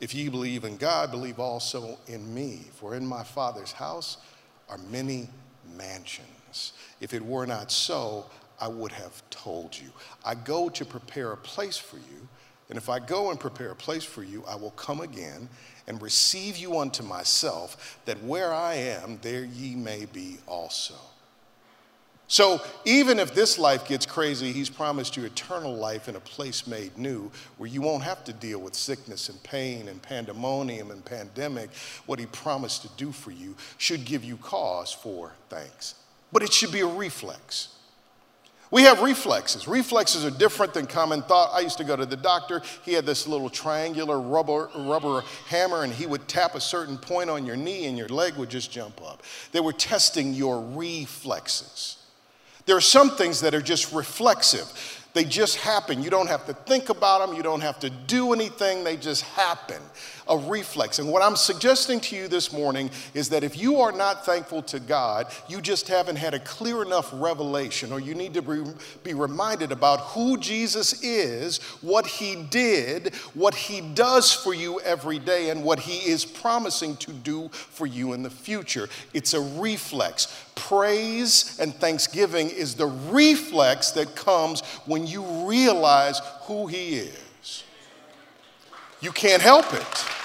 If 0.00 0.14
ye 0.14 0.30
believe 0.30 0.64
in 0.64 0.78
God, 0.78 1.10
believe 1.10 1.38
also 1.38 1.98
in 2.06 2.34
me. 2.34 2.64
For 2.72 2.94
in 2.94 3.04
my 3.04 3.22
Father's 3.22 3.72
house 3.72 4.16
are 4.68 4.78
many 4.90 5.28
mansions. 5.76 6.72
If 7.00 7.12
it 7.12 7.24
were 7.24 7.46
not 7.46 7.70
so, 7.70 8.24
I 8.58 8.68
would 8.68 8.92
have 8.92 9.22
told 9.28 9.78
you. 9.78 9.90
I 10.24 10.34
go 10.34 10.68
to 10.70 10.84
prepare 10.84 11.32
a 11.32 11.36
place 11.36 11.76
for 11.76 11.96
you. 11.96 12.28
And 12.70 12.78
if 12.78 12.88
I 12.88 12.98
go 12.98 13.30
and 13.30 13.38
prepare 13.38 13.72
a 13.72 13.76
place 13.76 14.04
for 14.04 14.22
you, 14.22 14.44
I 14.48 14.54
will 14.54 14.70
come 14.72 15.00
again 15.00 15.48
and 15.86 16.00
receive 16.00 16.56
you 16.56 16.78
unto 16.78 17.02
myself, 17.02 17.98
that 18.04 18.22
where 18.22 18.54
I 18.54 18.74
am, 18.74 19.18
there 19.22 19.44
ye 19.44 19.74
may 19.74 20.04
be 20.04 20.38
also. 20.46 20.94
So 22.30 22.60
even 22.84 23.18
if 23.18 23.34
this 23.34 23.58
life 23.58 23.88
gets 23.88 24.06
crazy, 24.06 24.52
he's 24.52 24.70
promised 24.70 25.16
you 25.16 25.24
eternal 25.24 25.74
life 25.74 26.08
in 26.08 26.14
a 26.14 26.20
place 26.20 26.64
made 26.64 26.96
new 26.96 27.28
where 27.58 27.68
you 27.68 27.82
won't 27.82 28.04
have 28.04 28.22
to 28.22 28.32
deal 28.32 28.60
with 28.60 28.76
sickness 28.76 29.28
and 29.28 29.42
pain 29.42 29.88
and 29.88 30.00
pandemonium 30.00 30.92
and 30.92 31.04
pandemic. 31.04 31.70
What 32.06 32.20
he 32.20 32.26
promised 32.26 32.82
to 32.82 32.88
do 32.96 33.10
for 33.10 33.32
you 33.32 33.56
should 33.78 34.04
give 34.04 34.22
you 34.22 34.36
cause 34.36 34.92
for 34.92 35.32
thanks. 35.48 35.96
But 36.30 36.44
it 36.44 36.52
should 36.52 36.70
be 36.70 36.82
a 36.82 36.86
reflex. 36.86 37.70
We 38.70 38.82
have 38.82 39.02
reflexes. 39.02 39.66
Reflexes 39.66 40.24
are 40.24 40.30
different 40.30 40.72
than 40.72 40.86
common 40.86 41.22
thought. 41.22 41.50
I 41.52 41.58
used 41.58 41.78
to 41.78 41.84
go 41.84 41.96
to 41.96 42.06
the 42.06 42.16
doctor. 42.16 42.62
He 42.84 42.92
had 42.92 43.06
this 43.06 43.26
little 43.26 43.50
triangular 43.50 44.20
rubber, 44.20 44.70
rubber 44.76 45.24
hammer, 45.48 45.82
and 45.82 45.92
he 45.92 46.06
would 46.06 46.28
tap 46.28 46.54
a 46.54 46.60
certain 46.60 46.96
point 46.96 47.28
on 47.28 47.44
your 47.44 47.56
knee, 47.56 47.86
and 47.86 47.98
your 47.98 48.06
leg 48.06 48.36
would 48.36 48.50
just 48.50 48.70
jump 48.70 49.02
up. 49.02 49.24
They 49.50 49.58
were 49.58 49.72
testing 49.72 50.32
your 50.32 50.60
reflexes. 50.60 51.96
There 52.70 52.76
are 52.76 52.80
some 52.80 53.10
things 53.10 53.40
that 53.40 53.52
are 53.52 53.60
just 53.60 53.92
reflexive. 53.92 55.08
They 55.12 55.24
just 55.24 55.56
happen. 55.56 56.04
You 56.04 56.08
don't 56.08 56.28
have 56.28 56.46
to 56.46 56.52
think 56.52 56.88
about 56.88 57.26
them. 57.26 57.36
You 57.36 57.42
don't 57.42 57.62
have 57.62 57.80
to 57.80 57.90
do 57.90 58.32
anything. 58.32 58.84
They 58.84 58.96
just 58.96 59.24
happen. 59.24 59.82
A 60.30 60.38
reflex. 60.38 61.00
And 61.00 61.10
what 61.10 61.22
I'm 61.22 61.36
suggesting 61.36 62.00
to 62.00 62.16
you 62.16 62.28
this 62.28 62.52
morning 62.52 62.88
is 63.14 63.28
that 63.30 63.42
if 63.42 63.58
you 63.58 63.80
are 63.80 63.90
not 63.90 64.24
thankful 64.24 64.62
to 64.62 64.78
God, 64.78 65.26
you 65.48 65.60
just 65.60 65.88
haven't 65.88 66.16
had 66.16 66.34
a 66.34 66.38
clear 66.38 66.82
enough 66.82 67.10
revelation, 67.12 67.92
or 67.92 67.98
you 67.98 68.14
need 68.14 68.32
to 68.34 68.42
be, 68.42 68.62
be 69.02 69.12
reminded 69.12 69.72
about 69.72 70.00
who 70.00 70.38
Jesus 70.38 71.02
is, 71.02 71.58
what 71.82 72.06
he 72.06 72.36
did, 72.36 73.14
what 73.34 73.54
he 73.54 73.80
does 73.80 74.32
for 74.32 74.54
you 74.54 74.80
every 74.80 75.18
day, 75.18 75.50
and 75.50 75.64
what 75.64 75.80
he 75.80 76.08
is 76.08 76.24
promising 76.24 76.96
to 76.98 77.12
do 77.12 77.48
for 77.48 77.86
you 77.86 78.12
in 78.12 78.22
the 78.22 78.30
future. 78.30 78.88
It's 79.12 79.34
a 79.34 79.40
reflex. 79.40 80.46
Praise 80.54 81.58
and 81.58 81.74
thanksgiving 81.74 82.50
is 82.50 82.76
the 82.76 82.86
reflex 82.86 83.90
that 83.92 84.14
comes 84.14 84.60
when 84.86 85.06
you 85.06 85.24
realize 85.48 86.20
who 86.42 86.66
He 86.66 86.96
is. 86.96 87.64
You 89.00 89.10
can't 89.10 89.42
help 89.42 89.72
it. 89.72 90.19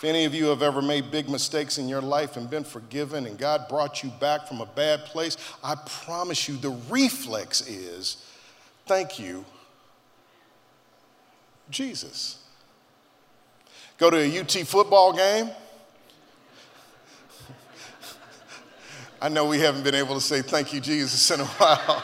If 0.00 0.04
any 0.04 0.24
of 0.24 0.34
you 0.34 0.46
have 0.46 0.62
ever 0.62 0.80
made 0.80 1.10
big 1.10 1.28
mistakes 1.28 1.76
in 1.76 1.86
your 1.86 2.00
life 2.00 2.38
and 2.38 2.48
been 2.48 2.64
forgiven 2.64 3.26
and 3.26 3.36
God 3.36 3.68
brought 3.68 4.02
you 4.02 4.08
back 4.08 4.48
from 4.48 4.62
a 4.62 4.64
bad 4.64 5.04
place, 5.04 5.36
I 5.62 5.74
promise 5.74 6.48
you 6.48 6.56
the 6.56 6.70
reflex 6.88 7.60
is 7.68 8.24
thank 8.86 9.18
you, 9.18 9.44
Jesus. 11.68 12.42
Go 13.98 14.08
to 14.08 14.16
a 14.16 14.40
UT 14.40 14.50
football 14.66 15.12
game. 15.12 15.50
I 19.20 19.28
know 19.28 19.44
we 19.44 19.60
haven't 19.60 19.84
been 19.84 19.94
able 19.94 20.14
to 20.14 20.20
say 20.22 20.40
thank 20.40 20.72
you, 20.72 20.80
Jesus, 20.80 21.30
in 21.30 21.40
a 21.40 21.44
while. 21.58 22.02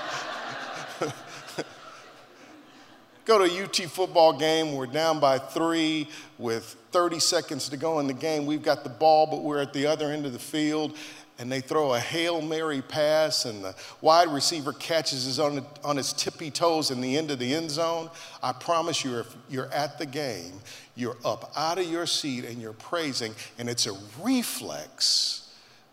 Go 3.27 3.45
to 3.45 3.45
a 3.45 3.65
UT 3.65 3.91
football 3.91 4.33
game, 4.33 4.77
we're 4.77 4.87
down 4.87 5.19
by 5.19 5.37
three 5.41 6.09
with 6.39 6.77
30 6.93 7.19
seconds 7.19 7.69
to 7.71 7.77
go 7.77 7.99
in 7.99 8.07
the 8.07 8.15
game. 8.15 8.47
We've 8.47 8.63
got 8.63 8.85
the 8.85 8.89
ball, 8.89 9.27
but 9.27 9.43
we're 9.43 9.59
at 9.59 9.73
the 9.73 9.85
other 9.85 10.13
end 10.13 10.27
of 10.27 10.33
the 10.33 10.39
field, 10.39 10.97
and 11.41 11.51
they 11.51 11.61
throw 11.61 11.95
a 11.95 11.99
Hail 11.99 12.41
Mary 12.41 12.81
pass, 12.83 13.45
and 13.45 13.65
the 13.65 13.75
wide 14.01 14.29
receiver 14.29 14.73
catches 14.73 15.25
his 15.25 15.41
on, 15.41 15.67
on 15.83 15.97
his 15.97 16.13
tippy 16.13 16.53
toes 16.53 16.93
in 16.93 17.01
the 17.01 17.17
end 17.17 17.33
of 17.33 17.41
the 17.41 17.53
end 17.53 17.69
zone. 17.69 18.11
I 18.45 18.53
promise 18.53 19.05
you, 19.05 19.19
if 19.19 19.37
you're 19.51 19.73
at 19.73 19.99
the 19.99 20.07
game, 20.07 20.61
you're 20.95 21.17
up 21.25 21.51
out 21.57 21.79
of 21.79 21.91
your 21.91 22.07
seat 22.07 22.45
and 22.45 22.63
you're 22.63 22.75
praising, 22.75 23.35
and 23.59 23.69
it's 23.69 23.89
a 23.89 23.99
reflex 24.23 25.51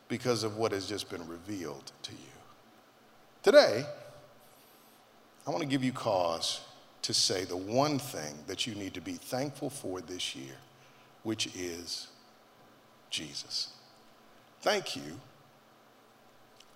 because 0.07 0.43
of 0.43 0.57
what 0.57 0.71
has 0.71 0.85
just 0.85 1.09
been 1.09 1.27
revealed 1.27 1.93
to 2.03 2.11
you. 2.11 2.17
Today, 3.41 3.85
I 5.47 5.49
want 5.49 5.63
to 5.63 5.67
give 5.67 5.83
you 5.83 5.93
cause 5.93 6.61
to 7.03 7.13
say 7.13 7.43
the 7.43 7.57
one 7.57 7.99
thing 7.99 8.33
that 8.47 8.65
you 8.65 8.73
need 8.75 8.93
to 8.93 9.01
be 9.01 9.13
thankful 9.13 9.69
for 9.69 10.01
this 10.01 10.35
year, 10.35 10.55
which 11.21 11.47
is 11.55 12.07
Jesus. 13.09 13.69
Thank 14.61 14.95
you, 14.95 15.19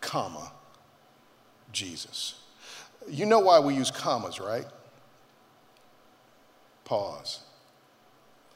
comma, 0.02 0.52
Jesus. 1.72 2.36
You 3.10 3.26
know 3.26 3.40
why 3.40 3.60
we 3.60 3.74
use 3.74 3.90
commas, 3.90 4.40
right? 4.40 4.66
Pause. 6.84 7.40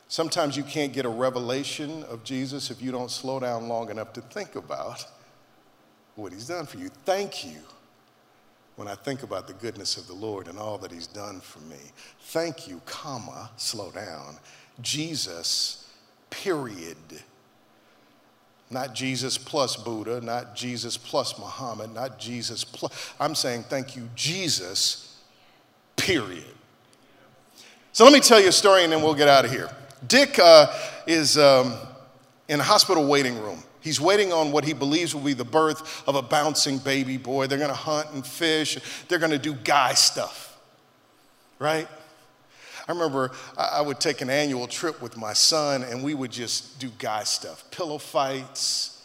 Sometimes 0.09 0.57
you 0.57 0.63
can't 0.63 0.91
get 0.91 1.05
a 1.05 1.09
revelation 1.09 2.03
of 2.03 2.25
Jesus 2.25 2.69
if 2.69 2.81
you 2.81 2.91
don't 2.91 3.09
slow 3.09 3.39
down 3.39 3.69
long 3.69 3.89
enough 3.89 4.11
to 4.13 4.21
think 4.21 4.55
about 4.55 5.05
what 6.15 6.33
he's 6.33 6.47
done 6.47 6.65
for 6.65 6.77
you. 6.77 6.89
Thank 7.05 7.45
you 7.45 7.61
when 8.81 8.87
I 8.87 8.95
think 8.95 9.21
about 9.21 9.45
the 9.45 9.53
goodness 9.53 9.95
of 9.95 10.07
the 10.07 10.15
Lord 10.15 10.47
and 10.47 10.57
all 10.57 10.79
that 10.79 10.91
He's 10.91 11.05
done 11.05 11.39
for 11.39 11.59
me. 11.59 11.77
Thank 12.19 12.67
you, 12.67 12.81
comma, 12.87 13.51
slow 13.55 13.91
down. 13.91 14.37
Jesus, 14.81 15.87
period. 16.31 16.97
Not 18.71 18.95
Jesus 18.95 19.37
plus 19.37 19.75
Buddha, 19.75 20.19
not 20.19 20.55
Jesus 20.55 20.97
plus 20.97 21.37
Muhammad, 21.37 21.93
not 21.93 22.17
Jesus 22.17 22.63
plus. 22.63 23.13
I'm 23.19 23.35
saying 23.35 23.65
thank 23.69 23.95
you, 23.95 24.09
Jesus, 24.15 25.15
period. 25.95 26.43
So 27.91 28.03
let 28.03 28.13
me 28.13 28.19
tell 28.19 28.41
you 28.41 28.47
a 28.47 28.51
story 28.51 28.83
and 28.83 28.91
then 28.91 29.03
we'll 29.03 29.13
get 29.13 29.27
out 29.27 29.45
of 29.45 29.51
here. 29.51 29.69
Dick 30.07 30.39
uh, 30.39 30.75
is 31.05 31.37
um, 31.37 31.75
in 32.49 32.59
a 32.59 32.63
hospital 32.63 33.07
waiting 33.07 33.39
room. 33.43 33.61
He's 33.81 33.99
waiting 33.99 34.31
on 34.31 34.51
what 34.51 34.63
he 34.63 34.73
believes 34.73 35.13
will 35.13 35.23
be 35.23 35.33
the 35.33 35.43
birth 35.43 36.07
of 36.07 36.15
a 36.15 36.21
bouncing 36.21 36.77
baby 36.77 37.17
boy. 37.17 37.47
They're 37.47 37.57
to 37.69 37.75
hunt 37.75 38.11
and 38.11 38.25
fish. 38.25 38.77
They're 39.07 39.19
to 39.31 39.39
do 39.39 39.53
guy 39.53 39.95
stuff, 39.95 40.57
right? 41.59 41.87
I 42.87 42.91
remember 42.91 43.31
I 43.57 43.81
would 43.81 43.99
take 43.99 44.21
an 44.21 44.29
annual 44.29 44.67
trip 44.67 45.01
with 45.01 45.17
my 45.17 45.33
son 45.33 45.83
and 45.83 46.03
we 46.03 46.13
would 46.13 46.31
just 46.31 46.79
do 46.79 46.91
guy 46.99 47.23
stuff 47.23 47.63
pillow 47.71 47.97
fights. 47.97 49.03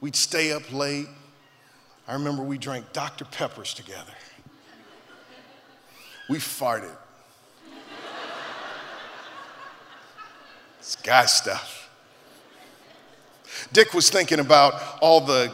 We'd 0.00 0.16
stay 0.16 0.52
up 0.52 0.72
late. 0.72 1.08
I 2.06 2.12
remember 2.12 2.42
we 2.42 2.58
drank 2.58 2.92
Dr. 2.92 3.24
Peppers 3.24 3.74
together. 3.74 4.12
We 6.28 6.38
farted. 6.38 6.94
It's 10.78 10.96
guy 10.96 11.24
stuff. 11.26 11.83
Dick 13.72 13.94
was 13.94 14.10
thinking 14.10 14.40
about 14.40 14.74
all 15.00 15.20
the 15.20 15.52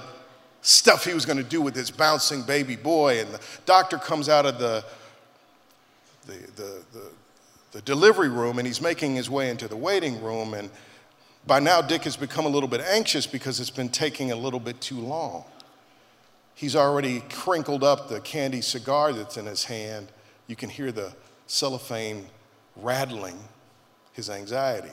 stuff 0.63 1.05
he 1.05 1.15
was 1.15 1.25
going 1.25 1.39
to 1.39 1.45
do 1.45 1.61
with 1.61 1.75
his 1.75 1.91
bouncing 1.91 2.43
baby 2.43 2.77
boy, 2.77 3.21
and 3.21 3.31
the 3.31 3.41
doctor 3.67 3.99
comes 3.99 4.29
out 4.29 4.47
of 4.47 4.59
the, 4.59 4.85
the, 6.27 6.33
the, 6.57 6.85
the, 6.93 7.11
the 7.73 7.83
delivery 7.83 8.29
room 8.29 8.59
and 8.59 8.67
he's 8.67 8.81
making 8.81 9.15
his 9.15 9.31
way 9.31 9.51
into 9.51 9.69
the 9.69 9.77
waiting 9.77 10.23
room. 10.23 10.55
And 10.55 10.71
by 11.47 11.61
now, 11.61 11.81
Dick 11.81 12.03
has 12.03 12.17
become 12.17 12.45
a 12.45 12.49
little 12.49 12.69
bit 12.69 12.81
anxious 12.81 13.27
because 13.27 13.61
it's 13.61 13.71
been 13.71 13.89
taking 13.89 14.33
a 14.33 14.37
little 14.37 14.61
bit 14.61 14.81
too 14.81 14.99
long. 14.99 15.45
He's 16.55 16.77
already 16.77 17.21
crinkled 17.31 17.83
up 17.83 18.09
the 18.09 18.21
candy 18.21 18.61
cigar 18.61 19.13
that's 19.13 19.37
in 19.37 19.47
his 19.47 19.65
hand. 19.65 20.09
You 20.47 20.57
can 20.57 20.69
hear 20.69 20.93
the 20.93 21.15
cellophane 21.47 22.27
rattling 22.77 23.39
his 24.13 24.29
anxiety. 24.29 24.93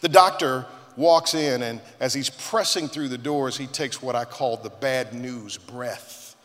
The 0.00 0.08
doctor 0.08 0.66
walks 0.98 1.34
in, 1.34 1.62
and 1.62 1.80
as 2.00 2.12
he's 2.12 2.28
pressing 2.28 2.88
through 2.88 3.08
the 3.08 3.16
doors, 3.16 3.56
he 3.56 3.68
takes 3.68 4.02
what 4.02 4.16
I 4.16 4.24
call 4.24 4.56
the 4.56 4.68
bad 4.68 5.14
news 5.14 5.56
breath. 5.56 6.36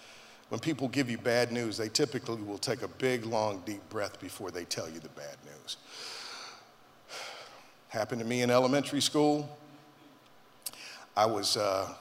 When 0.49 0.59
people 0.59 0.87
give 0.87 1.09
you 1.09 1.17
bad 1.17 1.51
news, 1.51 1.75
they 1.75 1.89
typically 1.89 2.41
will 2.41 2.59
take 2.59 2.83
a 2.83 2.87
big, 2.87 3.25
long, 3.25 3.63
deep 3.65 3.81
breath 3.89 4.21
before 4.21 4.51
they 4.51 4.63
tell 4.65 4.87
you 4.87 4.99
the 4.99 5.09
bad 5.09 5.35
news. 5.43 5.77
Happened 7.87 8.21
to 8.21 8.27
me 8.27 8.43
in 8.43 8.51
elementary 8.51 9.01
school. 9.01 9.57
I 11.17 11.25
was 11.25 11.57
uh, 11.57 11.91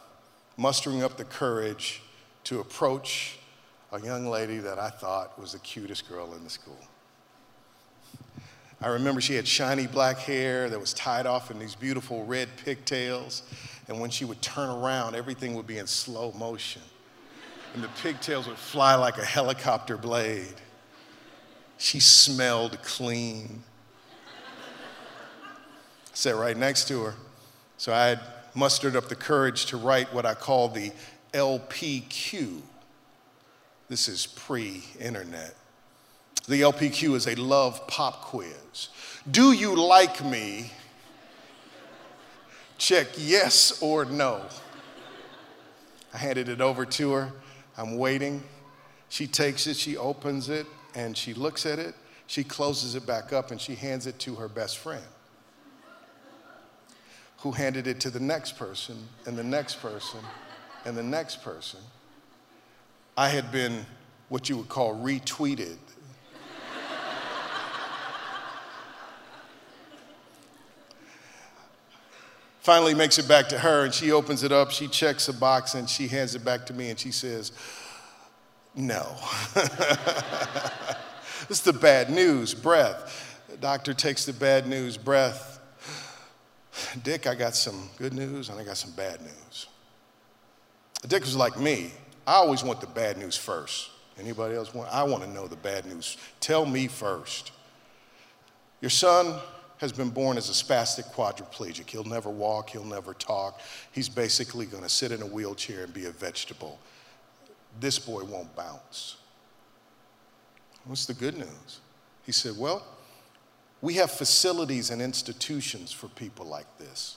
mustering 0.59 1.03
up 1.03 1.17
the 1.17 1.25
courage 1.25 2.03
to 2.45 2.61
approach 2.61 3.38
a 3.93 4.01
young 4.01 4.27
lady 4.27 4.59
that 4.59 4.79
I 4.79 4.91
thought 4.91 5.38
was 5.38 5.53
the 5.53 5.59
cutest 5.59 6.09
girl 6.09 6.35
in 6.35 6.45
the 6.45 6.51
school. 6.51 6.79
I 8.83 8.88
remember 8.88 9.21
she 9.21 9.35
had 9.35 9.47
shiny 9.47 9.87
black 9.87 10.18
hair 10.18 10.68
that 10.68 10.81
was 10.81 10.92
tied 10.92 11.25
off 11.25 11.53
in 11.53 11.59
these 11.61 11.77
beautiful 11.77 12.25
red 12.25 12.49
pigtails. 12.64 13.42
And 13.87 14.01
when 14.01 14.11
she 14.11 14.25
would 14.25 14.42
turn 14.42 14.71
around, 14.71 15.14
everything 15.14 15.55
would 15.55 15.68
be 15.68 15.79
in 15.79 15.87
slow 15.87 16.33
motion. 16.33 16.83
And 17.75 17.85
the 17.85 17.88
pigtails 18.03 18.49
would 18.49 18.59
fly 18.59 18.97
like 18.97 19.18
a 19.18 19.25
helicopter 19.25 19.97
blade. 19.97 20.55
She 21.79 22.01
smelled 22.01 22.83
clean. 22.83 23.62
I 24.27 26.11
sat 26.12 26.35
right 26.35 26.57
next 26.57 26.88
to 26.88 27.03
her. 27.05 27.14
So 27.77 27.92
I 27.92 28.07
had 28.07 28.21
mustered 28.55 28.97
up 28.97 29.09
the 29.09 29.14
courage 29.14 29.66
to 29.66 29.77
write 29.77 30.12
what 30.12 30.27
I 30.27 30.35
call 30.35 30.68
the 30.68 30.90
LPQ. 31.33 32.61
This 33.88 34.09
is 34.09 34.27
pre 34.27 34.83
internet. 34.99 35.55
The 36.48 36.62
LPQ 36.62 37.14
is 37.14 37.28
a 37.28 37.37
love 37.37 37.87
pop 37.87 38.22
quiz. 38.22 38.88
Do 39.31 39.52
you 39.52 39.76
like 39.76 40.24
me? 40.24 40.72
Check 42.78 43.09
yes 43.16 43.81
or 43.81 44.05
no. 44.05 44.42
I 46.12 46.18
handed 46.18 46.48
it 46.48 46.61
over 46.61 46.85
to 46.85 47.12
her. 47.12 47.33
I'm 47.78 47.96
waiting. 47.96 48.42
She 49.09 49.26
takes 49.26 49.66
it, 49.66 49.76
she 49.76 49.96
opens 49.96 50.48
it, 50.48 50.66
and 50.94 51.16
she 51.16 51.33
looks 51.33 51.64
at 51.64 51.78
it. 51.78 51.94
She 52.26 52.42
closes 52.42 52.94
it 52.94 53.07
back 53.07 53.33
up 53.33 53.50
and 53.50 53.61
she 53.61 53.74
hands 53.74 54.07
it 54.07 54.18
to 54.20 54.35
her 54.37 54.48
best 54.48 54.78
friend, 54.78 55.05
who 57.38 57.52
handed 57.52 57.87
it 57.87 58.00
to 58.00 58.11
the 58.11 58.20
next 58.20 58.57
person, 58.59 58.96
and 59.26 59.37
the 59.37 59.44
next 59.44 59.81
person, 59.81 60.20
and 60.85 60.96
the 60.96 61.02
next 61.02 61.42
person. 61.42 61.81
I 63.16 63.28
had 63.28 63.52
been 63.52 63.87
what 64.28 64.48
you 64.48 64.57
would 64.57 64.68
call 64.68 64.94
retweeted 64.96 65.76
finally 72.62 72.94
makes 72.94 73.18
it 73.18 73.29
back 73.29 73.48
to 73.48 73.59
her 73.59 73.85
and 73.85 73.92
she 73.92 74.12
opens 74.12 74.44
it 74.44 74.53
up, 74.53 74.70
she 74.70 74.88
checks 74.88 75.29
a 75.29 75.33
box 75.33 75.75
and 75.75 75.90
she 75.90 76.09
hands 76.09 76.35
it 76.35 76.44
back 76.44 76.64
to 76.66 76.72
me 76.72 76.90
and 76.90 76.98
she 76.98 77.11
says, 77.11 77.53
No. 78.75 79.16
this 81.48 81.59
is 81.59 81.62
the 81.62 81.72
bad 81.72 82.09
news, 82.09 82.55
breath. 82.55 83.44
The 83.48 83.57
doctor 83.57 83.92
takes 83.92 84.25
the 84.25 84.33
bad 84.33 84.66
news, 84.66 84.96
breath. 84.96 85.59
Dick, 87.03 87.27
I 87.27 87.35
got 87.35 87.55
some 87.55 87.90
good 87.98 88.14
news 88.14 88.48
and 88.48 88.59
I 88.59 88.64
got 88.64 88.77
some 88.77 88.92
bad 88.92 89.20
news. 89.20 89.66
Dick 91.07 91.22
was 91.22 91.37
like 91.37 91.59
me. 91.59 91.90
I 92.27 92.35
always 92.35 92.62
want 92.62 92.81
the 92.81 92.87
bad 92.87 93.18
news 93.18 93.37
first. 93.37 93.90
Anybody 94.18 94.55
else 94.55 94.72
want? 94.72 94.88
I 94.92 95.03
want 95.03 95.25
to 95.25 95.31
know 95.31 95.48
the 95.48 95.57
bad 95.57 95.85
news. 95.87 96.16
Tell 96.38 96.64
me 96.64 96.87
first. 96.87 97.51
Your 98.81 98.90
son 98.90 99.40
has 99.83 99.92
been 99.92 100.11
born 100.11 100.38
as 100.38 100.49
a 100.49 100.53
spastic 100.53 101.12
quadriplegic. 101.12 101.90
He'll 101.90 102.05
never 102.05 102.31
walk, 102.31 102.71
he'll 102.71 102.85
never 102.85 103.14
talk. 103.14 103.61
He's 103.90 104.09
basically 104.09 104.64
going 104.64 104.85
to 104.85 104.88
sit 104.88 105.11
in 105.11 105.21
a 105.21 105.27
wheelchair 105.27 105.83
and 105.83 105.92
be 105.92 106.07
a 106.07 106.12
vegetable. 106.12 106.79
This 107.81 107.99
boy 107.99 108.23
won't 108.23 108.55
bounce. 108.55 109.16
What's 110.85 111.05
the 111.05 111.14
good 111.14 111.37
news? 111.37 111.81
He 112.25 112.31
said, 112.31 112.57
Well, 112.57 112.87
We 113.81 113.95
have 113.95 114.12
facilities 114.12 114.90
and 114.90 115.03
institutions 115.03 115.90
for 115.90 116.07
people 116.07 116.47
like 116.47 116.79
this. 116.79 117.16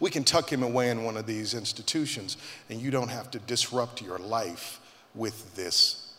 We 0.00 0.10
can 0.10 0.24
tuck 0.24 0.52
him 0.52 0.64
away 0.64 0.90
in 0.90 1.04
one 1.04 1.16
of 1.16 1.26
these 1.26 1.54
institutions, 1.54 2.36
and 2.68 2.80
you 2.80 2.90
don't 2.90 3.10
have 3.10 3.30
to 3.30 3.38
disrupt 3.38 4.02
your 4.02 4.18
life 4.18 4.80
with 5.14 5.54
this 5.54 6.12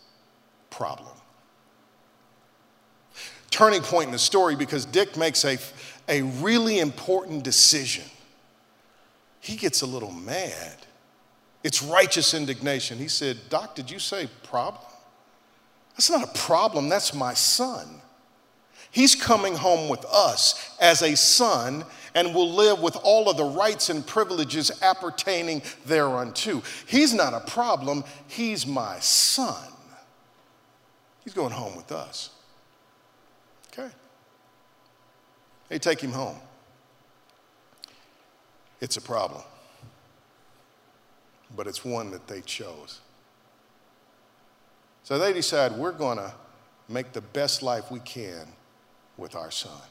problem. 0.70 1.18
Turning 3.54 3.84
point 3.84 4.08
in 4.08 4.12
the 4.12 4.18
story 4.18 4.56
because 4.56 4.84
Dick 4.84 5.16
makes 5.16 5.46
a, 5.46 5.60
a 6.10 6.24
really 6.24 6.80
important 6.80 7.44
decision. 7.44 8.04
He 9.42 9.56
gets 9.56 9.84
a 9.84 9.86
little 9.86 10.12
mad. 10.12 10.76
It's 11.64 11.84
righteous 11.84 12.34
indignation. 12.34 12.98
He 12.98 13.08
said, 13.08 13.38
Doc, 13.50 13.76
did 13.76 13.92
you 13.92 14.00
say 14.00 14.28
problem? 14.42 14.82
That's 15.92 16.10
not 16.10 16.24
a 16.24 16.40
problem, 16.40 16.90
that's 16.90 17.14
my 17.14 17.36
son. 17.36 18.02
He's 18.90 19.14
coming 19.14 19.54
home 19.54 19.88
with 19.88 20.04
us 20.06 20.76
as 20.82 21.04
a 21.04 21.16
son 21.16 21.86
and 22.16 22.34
will 22.34 22.50
live 22.50 22.80
with 22.80 22.96
all 23.04 23.30
of 23.30 23.38
the 23.38 23.46
rights 23.46 23.92
and 23.92 24.04
privileges 24.04 24.72
appertaining 24.82 25.62
thereunto. 25.86 26.64
He's 26.88 27.14
not 27.14 27.36
a 27.36 27.42
problem, 27.42 28.04
he's 28.28 28.66
my 28.66 28.98
son. 28.98 29.70
He's 31.24 31.36
going 31.36 31.52
home 31.52 31.76
with 31.76 31.92
us. 31.92 32.32
Okay. 33.74 33.90
They 35.70 35.80
take 35.80 36.02
him 36.02 36.12
home. 36.12 36.38
It's 38.82 38.98
a 38.98 39.02
problem, 39.02 39.42
but 41.56 41.68
it's 41.68 41.86
one 41.86 42.12
that 42.12 42.28
they 42.28 42.42
chose. 42.42 43.00
So 45.04 45.18
they 45.18 45.32
decide 45.34 45.74
we're 45.74 45.94
going 45.94 46.18
to 46.18 46.34
make 46.90 47.14
the 47.14 47.22
best 47.22 47.64
life 47.64 47.92
we 47.92 48.00
can 48.00 48.48
with 49.18 49.36
our 49.36 49.52
son. 49.52 49.82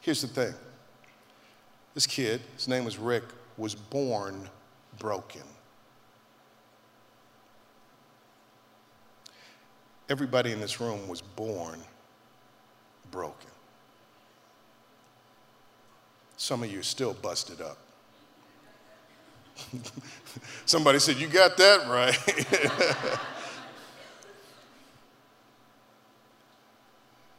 Here's 0.00 0.22
the 0.22 0.28
thing 0.28 0.54
this 1.94 2.06
kid, 2.06 2.40
his 2.54 2.68
name 2.68 2.84
was 2.84 2.98
Rick, 2.98 3.24
was 3.56 3.74
born 3.74 4.48
broken. 4.98 5.42
Everybody 10.08 10.52
in 10.52 10.60
this 10.60 10.80
room 10.80 11.06
was 11.06 11.20
born 11.20 11.80
broken. 13.10 13.50
Some 16.38 16.62
of 16.62 16.72
you 16.72 16.80
are 16.80 16.84
still 16.84 17.12
busted 17.12 17.60
up. 17.60 17.76
Somebody 20.64 20.98
said, 21.00 21.16
You 21.16 21.26
got 21.26 21.58
that 21.58 21.88
right. 21.88 23.18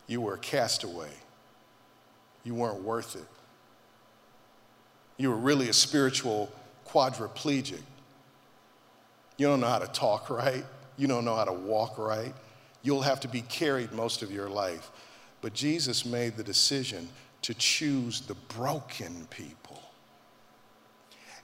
You 0.10 0.22
were 0.22 0.34
a 0.34 0.40
castaway. 0.40 1.12
You 2.44 2.56
weren't 2.56 2.82
worth 2.82 3.16
it. 3.16 3.28
You 5.18 5.30
were 5.30 5.38
really 5.38 5.70
a 5.70 5.74
spiritual 5.74 6.52
quadriplegic. 6.88 7.82
You 9.38 9.48
don't 9.48 9.60
know 9.60 9.68
how 9.68 9.78
to 9.78 9.88
talk 9.88 10.32
right. 10.32 10.66
You 10.98 11.08
don't 11.08 11.26
know 11.26 11.36
how 11.36 11.46
to 11.46 11.54
walk 11.54 12.00
right. 12.00 12.34
You'll 12.82 13.04
have 13.04 13.20
to 13.20 13.28
be 13.28 13.42
carried 13.42 13.92
most 13.92 14.24
of 14.24 14.32
your 14.32 14.50
life. 14.50 14.90
But 15.42 15.54
Jesus 15.54 16.04
made 16.06 16.38
the 16.38 16.44
decision 16.44 17.08
to 17.42 17.54
choose 17.54 18.22
the 18.22 18.36
broken 18.36 19.28
people 19.30 19.82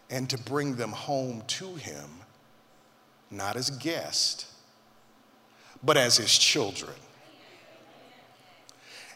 and 0.09 0.29
to 0.29 0.37
bring 0.37 0.75
them 0.75 0.91
home 0.91 1.43
to 1.47 1.75
him, 1.75 2.09
not 3.31 3.55
as 3.55 3.69
guests, 3.69 4.53
but 5.83 5.97
as 5.97 6.17
his 6.17 6.37
children. 6.37 6.95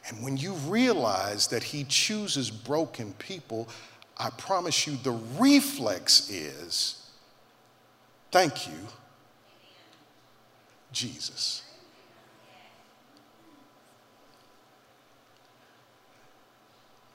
And 0.09 0.23
when 0.23 0.37
you 0.37 0.53
realize 0.53 1.47
that 1.47 1.63
He 1.63 1.83
chooses 1.83 2.49
broken 2.49 3.13
people, 3.13 3.69
I 4.17 4.31
promise 4.31 4.87
you 4.87 4.97
the 4.97 5.17
reflex 5.37 6.29
is 6.29 7.09
thank 8.31 8.67
you, 8.67 8.87
Jesus. 10.91 11.63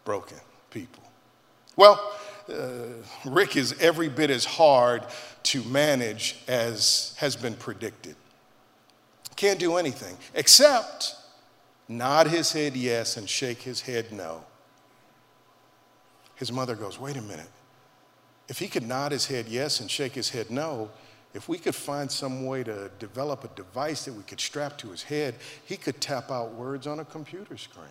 Broken 0.05 0.39
people. 0.71 1.03
Well, 1.77 2.13
uh, 2.49 2.87
Rick 3.25 3.57
is 3.57 3.75
every 3.81 4.09
bit 4.09 4.31
as 4.31 4.45
hard 4.45 5.05
to 5.45 5.63
manage 5.65 6.37
as 6.47 7.15
has 7.19 7.37
been 7.37 7.55
predicted. 7.55 8.17
Can't 9.37 9.59
do 9.59 9.77
anything 9.77 10.17
except 10.35 11.17
nod 11.89 12.29
his 12.29 12.53
head 12.53 12.77
yes 12.77 13.17
and 13.17 13.29
shake 13.29 13.63
his 13.63 13.81
head 13.81 14.13
no. 14.13 14.45
His 16.37 16.53
mother 16.53 16.75
goes, 16.75 16.99
Wait 16.99 17.17
a 17.17 17.23
minute. 17.23 17.51
If 18.49 18.59
he 18.59 18.69
could 18.69 18.87
nod 18.87 19.13
his 19.13 19.27
head 19.27 19.49
yes 19.49 19.81
and 19.81 19.91
shake 19.91 20.13
his 20.13 20.29
head 20.29 20.51
no, 20.51 20.91
if 21.33 21.49
we 21.49 21.59
could 21.59 21.75
find 21.75 22.11
some 22.11 22.47
way 22.47 22.63
to 22.63 22.91
develop 22.99 23.43
a 23.45 23.49
device 23.57 24.05
that 24.05 24.13
we 24.15 24.23
could 24.23 24.41
strap 24.41 24.79
to 24.79 24.91
his 24.91 25.03
head, 25.03 25.35
he 25.65 25.77
could 25.77 26.01
tap 26.01 26.31
out 26.31 26.55
words 26.55 26.87
on 26.87 27.01
a 27.01 27.05
computer 27.05 27.57
screen. 27.57 27.87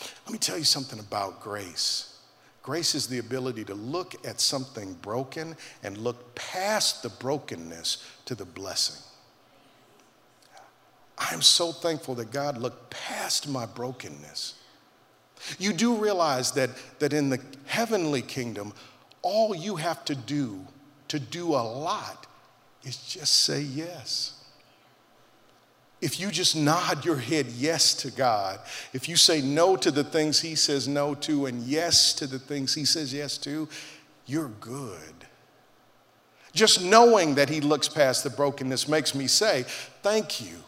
Let 0.00 0.32
me 0.32 0.38
tell 0.38 0.58
you 0.58 0.64
something 0.64 0.98
about 0.98 1.40
grace. 1.40 2.18
Grace 2.62 2.94
is 2.94 3.06
the 3.06 3.18
ability 3.18 3.64
to 3.66 3.74
look 3.74 4.14
at 4.26 4.40
something 4.40 4.94
broken 4.94 5.56
and 5.82 5.98
look 5.98 6.34
past 6.34 7.02
the 7.02 7.10
brokenness 7.10 8.02
to 8.24 8.34
the 8.34 8.44
blessing. 8.44 9.02
I'm 11.18 11.42
so 11.42 11.72
thankful 11.72 12.14
that 12.16 12.30
God 12.30 12.58
looked 12.58 12.90
past 12.90 13.48
my 13.48 13.66
brokenness. 13.66 14.54
You 15.58 15.72
do 15.72 15.94
realize 15.96 16.52
that, 16.52 16.70
that 17.00 17.12
in 17.12 17.28
the 17.28 17.40
heavenly 17.66 18.22
kingdom, 18.22 18.72
all 19.22 19.54
you 19.54 19.76
have 19.76 20.04
to 20.06 20.14
do 20.14 20.66
to 21.08 21.18
do 21.18 21.48
a 21.48 21.62
lot 21.62 22.26
is 22.82 22.96
just 22.96 23.42
say 23.42 23.60
yes. 23.60 24.43
If 26.04 26.20
you 26.20 26.30
just 26.30 26.54
nod 26.54 27.02
your 27.02 27.16
head 27.16 27.46
yes 27.46 27.94
to 27.94 28.10
God, 28.10 28.60
if 28.92 29.08
you 29.08 29.16
say 29.16 29.40
no 29.40 29.74
to 29.76 29.90
the 29.90 30.04
things 30.04 30.38
He 30.38 30.54
says 30.54 30.86
no 30.86 31.14
to 31.14 31.46
and 31.46 31.62
yes 31.62 32.12
to 32.16 32.26
the 32.26 32.38
things 32.38 32.74
He 32.74 32.84
says 32.84 33.14
yes 33.14 33.38
to, 33.38 33.66
you're 34.26 34.50
good. 34.60 35.14
Just 36.52 36.84
knowing 36.84 37.36
that 37.36 37.48
He 37.48 37.62
looks 37.62 37.88
past 37.88 38.22
the 38.22 38.28
brokenness 38.28 38.86
makes 38.86 39.14
me 39.14 39.26
say, 39.26 39.64
Thank 40.02 40.42
you 40.42 40.58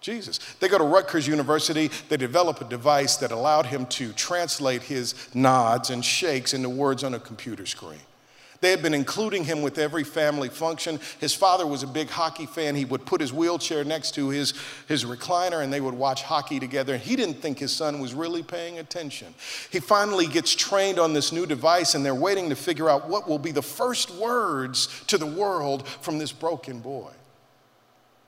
Jesus. 0.00 0.38
They 0.58 0.66
go 0.66 0.78
to 0.78 0.84
Rutgers 0.84 1.28
University, 1.28 1.88
they 2.08 2.16
develop 2.16 2.60
a 2.60 2.64
device 2.64 3.16
that 3.18 3.30
allowed 3.30 3.66
him 3.66 3.86
to 3.86 4.12
translate 4.12 4.82
his 4.82 5.14
nods 5.32 5.90
and 5.90 6.04
shakes 6.04 6.52
into 6.52 6.68
words 6.68 7.04
on 7.04 7.14
a 7.14 7.20
computer 7.20 7.64
screen. 7.64 8.00
They 8.62 8.70
had 8.70 8.80
been 8.80 8.94
including 8.94 9.42
him 9.44 9.60
with 9.60 9.76
every 9.76 10.04
family 10.04 10.48
function. 10.48 11.00
His 11.18 11.34
father 11.34 11.66
was 11.66 11.82
a 11.82 11.86
big 11.88 12.08
hockey 12.08 12.46
fan. 12.46 12.76
He 12.76 12.84
would 12.84 13.04
put 13.04 13.20
his 13.20 13.32
wheelchair 13.32 13.82
next 13.82 14.14
to 14.14 14.28
his, 14.28 14.54
his 14.86 15.04
recliner 15.04 15.64
and 15.64 15.72
they 15.72 15.80
would 15.80 15.94
watch 15.94 16.22
hockey 16.22 16.60
together. 16.60 16.94
And 16.94 17.02
He 17.02 17.16
didn't 17.16 17.42
think 17.42 17.58
his 17.58 17.72
son 17.72 17.98
was 17.98 18.14
really 18.14 18.44
paying 18.44 18.78
attention. 18.78 19.34
He 19.70 19.80
finally 19.80 20.28
gets 20.28 20.54
trained 20.54 21.00
on 21.00 21.12
this 21.12 21.32
new 21.32 21.44
device 21.44 21.96
and 21.96 22.06
they're 22.06 22.14
waiting 22.14 22.50
to 22.50 22.54
figure 22.54 22.88
out 22.88 23.08
what 23.08 23.28
will 23.28 23.40
be 23.40 23.50
the 23.50 23.62
first 23.62 24.12
words 24.12 24.86
to 25.08 25.18
the 25.18 25.26
world 25.26 25.88
from 25.88 26.18
this 26.18 26.30
broken 26.30 26.78
boy. 26.78 27.10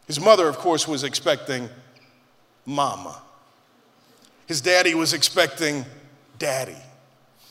His 0.08 0.20
mother, 0.20 0.48
of 0.48 0.58
course, 0.58 0.88
was 0.88 1.04
expecting 1.04 1.70
mama. 2.66 3.22
His 4.46 4.60
daddy 4.60 4.96
was 4.96 5.12
expecting 5.12 5.84
daddy. 6.40 6.83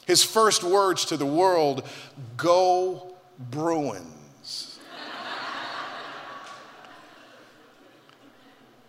His 0.05 0.23
first 0.23 0.63
words 0.63 1.05
to 1.05 1.17
the 1.17 1.25
world 1.25 1.87
go 2.35 3.15
Bruins. 3.51 4.79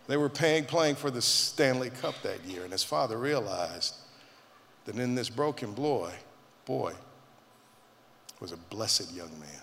they 0.06 0.16
were 0.16 0.28
paying, 0.28 0.64
playing 0.64 0.96
for 0.96 1.10
the 1.10 1.22
Stanley 1.22 1.90
Cup 1.90 2.14
that 2.22 2.44
year, 2.44 2.64
and 2.64 2.72
his 2.72 2.84
father 2.84 3.16
realized 3.16 3.94
that 4.84 4.96
in 4.96 5.14
this 5.14 5.30
broken 5.30 5.72
boy, 5.72 6.12
boy 6.64 6.92
was 8.40 8.52
a 8.52 8.56
blessed 8.56 9.12
young 9.12 9.30
man. 9.40 9.62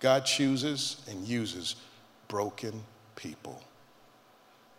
God 0.00 0.24
chooses 0.24 1.04
and 1.08 1.26
uses 1.26 1.76
broken 2.28 2.82
people. 3.14 3.62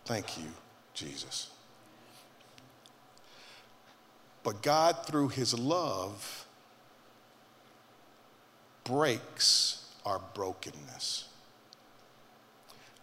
Thank 0.05 0.37
you, 0.37 0.47
Jesus. 0.93 1.49
But 4.43 4.61
God, 4.61 5.05
through 5.05 5.29
his 5.29 5.57
love, 5.57 6.45
breaks 8.83 9.85
our 10.05 10.19
brokenness. 10.33 11.25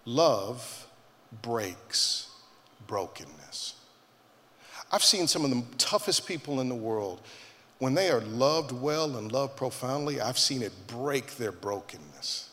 Love 0.05 0.87
breaks 1.42 2.29
brokenness. 2.87 3.74
I've 4.92 5.05
seen 5.05 5.26
some 5.26 5.44
of 5.44 5.50
the 5.50 5.62
toughest 5.79 6.26
people 6.26 6.61
in 6.61 6.68
the 6.68 6.74
world 6.74 7.20
when 7.81 7.94
they 7.94 8.11
are 8.11 8.20
loved 8.20 8.72
well 8.72 9.16
and 9.16 9.33
loved 9.33 9.57
profoundly, 9.57 10.20
I've 10.20 10.38
seen 10.38 10.62
it 10.62 10.72
break 10.87 11.37
their 11.37 11.50
brokenness. 11.50 12.50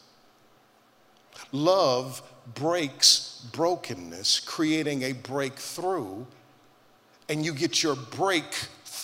Love 1.51 2.23
breaks 2.55 3.45
brokenness, 3.51 4.39
creating 4.39 5.03
a 5.03 5.11
breakthrough, 5.11 6.25
and 7.27 7.45
you 7.45 7.53
get 7.53 7.83
your 7.83 7.95
break 7.95 8.45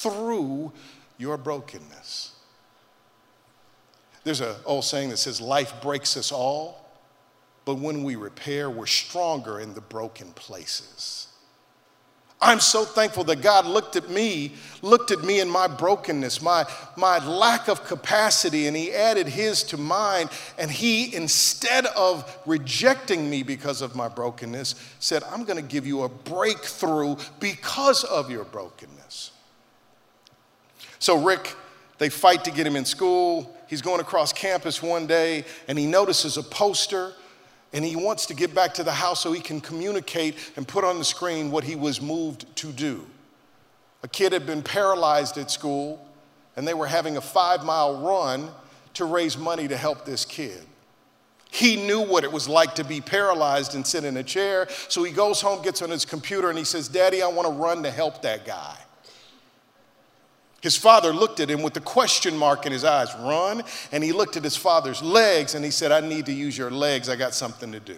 through 0.04 0.72
your 1.18 1.38
brokenness. 1.38 2.34
There's 4.24 4.42
an 4.42 4.56
old 4.66 4.86
saying 4.86 5.10
that 5.10 5.18
says, 5.18 5.42
Life 5.42 5.82
breaks 5.82 6.16
us 6.16 6.32
all, 6.32 6.90
but 7.66 7.76
when 7.76 8.04
we 8.04 8.16
repair, 8.16 8.70
we're 8.70 8.86
stronger 8.86 9.60
in 9.60 9.74
the 9.74 9.82
broken 9.82 10.32
places. 10.34 11.28
I'm 12.44 12.60
so 12.60 12.84
thankful 12.84 13.24
that 13.26 13.42
God 13.42 13.66
looked 13.66 13.96
at 13.96 14.10
me, 14.10 14.52
looked 14.82 15.12
at 15.12 15.24
me 15.24 15.40
in 15.40 15.50
my 15.50 15.68
brokenness, 15.68 16.42
my, 16.42 16.66
my 16.98 17.26
lack 17.26 17.70
of 17.70 17.86
capacity, 17.86 18.68
and 18.68 18.76
He 18.76 18.92
added 18.92 19.28
His 19.28 19.64
to 19.64 19.78
mine. 19.78 20.30
And 20.58 20.70
He, 20.70 21.16
instead 21.16 21.86
of 21.86 22.38
rejecting 22.46 23.30
me 23.30 23.44
because 23.44 23.82
of 23.82 23.96
my 23.96 24.10
brokenness, 24.10 24.76
said, 25.00 25.24
I'm 25.24 25.46
going 25.46 25.56
to 25.56 25.68
give 25.68 25.88
you 25.88 26.04
a 26.04 26.10
breakthrough 26.10 27.16
because 27.40 28.04
of 28.04 28.30
your 28.30 28.44
brokenness. 28.44 29.32
So, 31.04 31.22
Rick, 31.22 31.58
they 31.98 32.08
fight 32.08 32.46
to 32.46 32.52
get 32.52 32.66
him 32.66 32.78
in 32.78 32.86
school. 32.86 33.54
He's 33.68 33.82
going 33.82 34.00
across 34.00 34.32
campus 34.32 34.82
one 34.82 35.06
day, 35.06 35.44
and 35.68 35.78
he 35.78 35.86
notices 35.86 36.38
a 36.38 36.44
poster 36.44 37.12
and 37.74 37.84
he 37.84 37.98
wants 37.98 38.26
to 38.28 38.34
get 38.34 38.56
back 38.56 38.74
to 38.76 38.84
the 38.84 38.94
house 38.94 39.20
so 39.20 39.34
he 39.34 39.42
can 39.42 39.60
communicate 39.60 40.38
and 40.56 40.66
put 40.66 40.86
on 40.86 41.00
the 41.00 41.04
screen 41.04 41.52
what 41.52 41.66
he 41.66 41.76
was 41.76 42.02
moved 42.02 42.46
to 42.56 42.72
do. 42.72 43.06
A 44.02 44.08
kid 44.08 44.32
had 44.32 44.46
been 44.46 44.62
paralyzed 44.62 45.38
at 45.38 45.52
school, 45.52 46.00
and 46.56 46.66
they 46.66 46.74
were 46.74 46.88
having 46.88 47.18
a 47.18 47.22
five 47.22 47.66
mile 47.66 47.98
run 47.98 48.50
to 48.94 49.04
raise 49.04 49.38
money 49.38 49.68
to 49.68 49.76
help 49.76 50.06
this 50.06 50.24
kid. 50.24 50.62
He 51.52 51.86
knew 51.86 52.00
what 52.00 52.24
it 52.24 52.32
was 52.32 52.48
like 52.48 52.76
to 52.76 52.86
be 52.86 53.02
paralyzed 53.02 53.76
and 53.76 53.86
sit 53.86 54.06
in 54.06 54.16
a 54.16 54.24
chair, 54.24 54.70
so 54.88 55.04
he 55.04 55.12
goes 55.12 55.42
home, 55.42 55.62
gets 55.64 55.82
on 55.82 55.90
his 55.90 56.06
computer, 56.06 56.48
and 56.48 56.58
he 56.58 56.64
says, 56.64 56.88
Daddy, 56.88 57.22
I 57.22 57.28
want 57.28 57.46
to 57.50 57.54
run 57.54 57.84
to 57.84 57.92
help 57.92 58.22
that 58.22 58.46
guy. 58.46 58.78
His 60.64 60.78
father 60.78 61.12
looked 61.12 61.42
at 61.42 61.50
him 61.50 61.62
with 61.62 61.76
a 61.76 61.82
question 61.82 62.38
mark 62.38 62.66
in 62.66 62.72
his 62.72 62.86
eyes, 62.86 63.14
run. 63.20 63.64
And 63.92 64.02
he 64.02 64.14
looked 64.14 64.38
at 64.38 64.46
his 64.46 64.56
father's 64.56 65.02
legs 65.02 65.56
and 65.56 65.66
he 65.66 65.72
said, 65.72 65.92
I 65.92 66.00
need 66.00 66.26
to 66.28 66.32
use 66.32 66.58
your 66.58 66.72
legs. 66.72 67.10
I 67.10 67.18
got 67.18 67.34
something 67.34 67.70
to 67.74 67.82
do. 67.82 67.98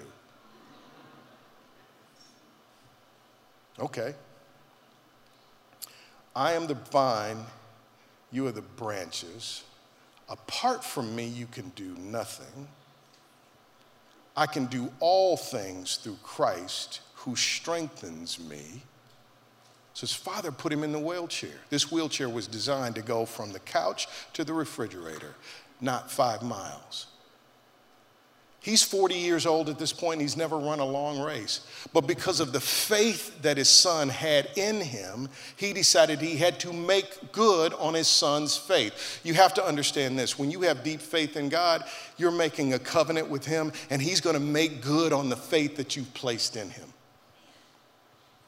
Okay. 3.80 4.16
I 6.36 6.54
am 6.54 6.66
the 6.66 6.74
vine, 6.74 7.46
you 8.32 8.48
are 8.48 8.52
the 8.52 8.64
branches. 8.64 9.64
Apart 10.28 10.84
from 10.84 11.16
me, 11.16 11.28
you 11.28 11.46
can 11.46 11.70
do 11.76 11.96
nothing. 12.00 12.68
I 14.36 14.48
can 14.48 14.66
do 14.66 14.92
all 15.00 15.38
things 15.38 15.98
through 15.98 16.18
Christ 16.24 17.02
who 17.14 17.36
strengthens 17.36 18.40
me. 18.40 18.82
So 19.96 20.02
his 20.02 20.14
father 20.14 20.52
put 20.52 20.74
him 20.74 20.84
in 20.84 20.92
the 20.92 21.00
wheelchair. 21.00 21.58
This 21.70 21.90
wheelchair 21.90 22.28
was 22.28 22.48
designed 22.48 22.96
to 22.96 23.02
go 23.02 23.26
from 23.26 23.54
the 23.54 23.60
couch 23.60 24.10
to 24.34 24.44
the 24.44 24.52
refrigerator, 24.52 25.36
not 25.80 26.12
five 26.12 26.44
miles. 26.44 27.08
He's 28.60 28.84
40 28.84 29.16
years 29.16 29.46
old 29.46 29.70
at 29.70 29.80
this 29.80 29.94
point, 29.94 30.20
he's 30.20 30.36
never 30.36 30.58
run 30.58 30.80
a 30.80 30.86
long 30.86 31.22
race. 31.22 31.62
But 31.94 32.08
because 32.08 32.42
of 32.42 32.52
the 32.52 32.60
faith 32.60 33.42
that 33.44 33.56
his 33.56 33.70
son 33.70 34.10
had 34.10 34.50
in 34.58 34.82
him, 34.82 35.30
he 35.56 35.72
decided 35.72 36.20
he 36.20 36.36
had 36.36 36.60
to 36.62 36.74
make 36.74 37.32
good 37.32 37.74
on 37.76 37.94
his 37.94 38.10
son's 38.10 38.58
faith. 38.58 39.22
You 39.24 39.36
have 39.36 39.54
to 39.54 39.66
understand 39.66 40.20
this 40.20 40.38
when 40.38 40.52
you 40.52 40.62
have 40.64 40.84
deep 40.84 41.00
faith 41.00 41.38
in 41.38 41.48
God, 41.48 41.86
you're 42.18 42.32
making 42.32 42.74
a 42.74 42.80
covenant 42.80 43.30
with 43.30 43.46
him, 43.46 43.72
and 43.90 44.02
he's 44.02 44.20
going 44.20 44.34
to 44.34 44.42
make 44.42 44.82
good 44.82 45.14
on 45.14 45.30
the 45.30 45.38
faith 45.38 45.78
that 45.78 45.96
you've 45.96 46.14
placed 46.14 46.58
in 46.58 46.70
him. 46.70 46.90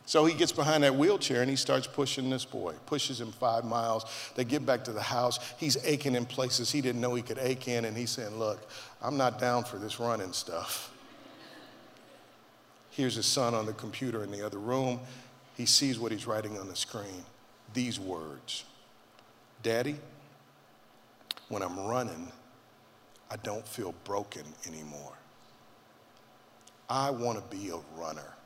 So 0.07 0.23
he 0.23 0.33
gets 0.33 0.53
behind 0.53 0.83
that 0.83 0.95
wheelchair 0.95 1.41
and 1.41 1.49
he 1.49 1.57
starts 1.57 1.85
pushing 1.85 2.29
this 2.29 2.45
boy, 2.45 2.73
pushes 2.85 3.19
him 3.19 3.33
five 3.33 3.65
miles. 3.65 4.05
They 4.35 4.45
get 4.45 4.65
back 4.65 4.85
to 4.85 4.93
the 4.93 5.01
house. 5.01 5.37
He's 5.57 5.75
aching 5.85 6.15
in 6.15 6.25
places 6.25 6.71
he 6.71 6.79
didn't 6.79 7.01
know 7.01 7.13
he 7.13 7.21
could 7.21 7.37
ache 7.37 7.67
in, 7.67 7.83
and 7.83 7.95
he's 7.95 8.11
saying, 8.11 8.39
Look, 8.39 8.69
I'm 9.01 9.17
not 9.17 9.37
down 9.37 9.65
for 9.65 9.75
this 9.75 9.99
running 9.99 10.31
stuff. 10.31 10.93
Here's 12.91 13.15
his 13.15 13.25
son 13.25 13.53
on 13.53 13.65
the 13.65 13.73
computer 13.73 14.23
in 14.23 14.31
the 14.31 14.45
other 14.45 14.59
room. 14.59 15.01
He 15.57 15.65
sees 15.65 15.99
what 15.99 16.13
he's 16.13 16.25
writing 16.25 16.57
on 16.57 16.69
the 16.69 16.75
screen 16.75 17.25
these 17.73 17.99
words 17.99 18.63
Daddy, 19.61 19.97
when 21.49 21.61
I'm 21.61 21.77
running, 21.85 22.31
I 23.29 23.35
don't 23.35 23.67
feel 23.67 23.93
broken 24.05 24.43
anymore. 24.65 25.17
I 26.89 27.11
want 27.11 27.37
to 27.37 27.57
be 27.57 27.71
a 27.71 27.79
runner. 27.99 28.36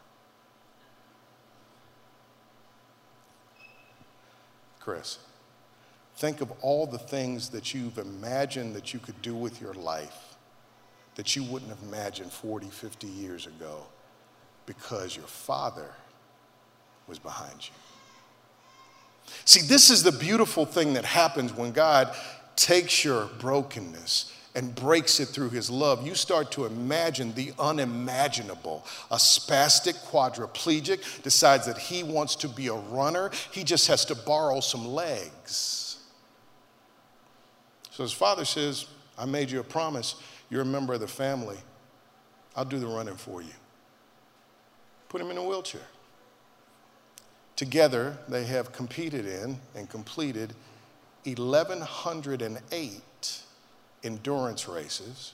Chris, 4.82 5.20
think 6.15 6.41
of 6.41 6.52
all 6.62 6.86
the 6.86 6.98
things 6.98 7.50
that 7.50 7.74
you've 7.74 7.98
imagined 7.98 8.76
that 8.76 8.94
you 8.94 9.00
could 9.00 9.22
do 9.22 9.36
with 9.36 9.62
your 9.62 9.74
life 9.74 10.32
that 11.15 11.36
you 11.36 11.44
wouldn't 11.44 11.70
have 11.70 11.84
imagined 11.84 12.32
40, 12.32 12.67
50 12.67 13.08
years 13.08 13.46
ago 13.46 13.86
because 14.65 15.15
your 15.15 15.28
father 15.28 15.91
was 17.08 17.20
behind 17.20 17.67
you. 17.67 17.74
See, 19.46 19.62
this 19.62 19.89
is 19.89 20.04
the 20.04 20.12
beautiful 20.12 20.65
thing 20.65 20.94
that 20.94 21.06
happens 21.06 21.54
when 21.54 21.72
God 21.72 22.15
takes 22.56 23.04
your 23.04 23.26
brokenness 23.39 24.34
and 24.55 24.75
breaks 24.75 25.19
it 25.19 25.27
through 25.27 25.49
his 25.49 25.69
love, 25.69 26.05
you 26.05 26.15
start 26.15 26.51
to 26.51 26.65
imagine 26.65 27.33
the 27.33 27.53
unimaginable. 27.57 28.85
A 29.09 29.15
spastic 29.15 29.95
quadriplegic 30.09 31.23
decides 31.23 31.65
that 31.65 31.77
he 31.77 32.03
wants 32.03 32.35
to 32.37 32.49
be 32.49 32.67
a 32.67 32.73
runner, 32.73 33.31
he 33.51 33.63
just 33.63 33.87
has 33.87 34.05
to 34.05 34.15
borrow 34.15 34.59
some 34.59 34.87
legs. 34.87 35.97
So 37.91 38.03
his 38.03 38.13
father 38.13 38.45
says, 38.45 38.87
I 39.17 39.25
made 39.25 39.51
you 39.51 39.59
a 39.59 39.63
promise. 39.63 40.15
You're 40.49 40.61
a 40.61 40.65
member 40.65 40.93
of 40.93 40.99
the 40.99 41.07
family. 41.07 41.57
I'll 42.55 42.65
do 42.65 42.79
the 42.79 42.87
running 42.87 43.15
for 43.15 43.41
you. 43.41 43.53
Put 45.09 45.21
him 45.21 45.31
in 45.31 45.37
a 45.37 45.43
wheelchair. 45.43 45.81
Together, 47.55 48.17
they 48.27 48.45
have 48.45 48.71
competed 48.71 49.25
in 49.25 49.59
and 49.75 49.89
completed 49.89 50.53
1,108 51.25 53.41
endurance 54.03 54.67
races, 54.67 55.33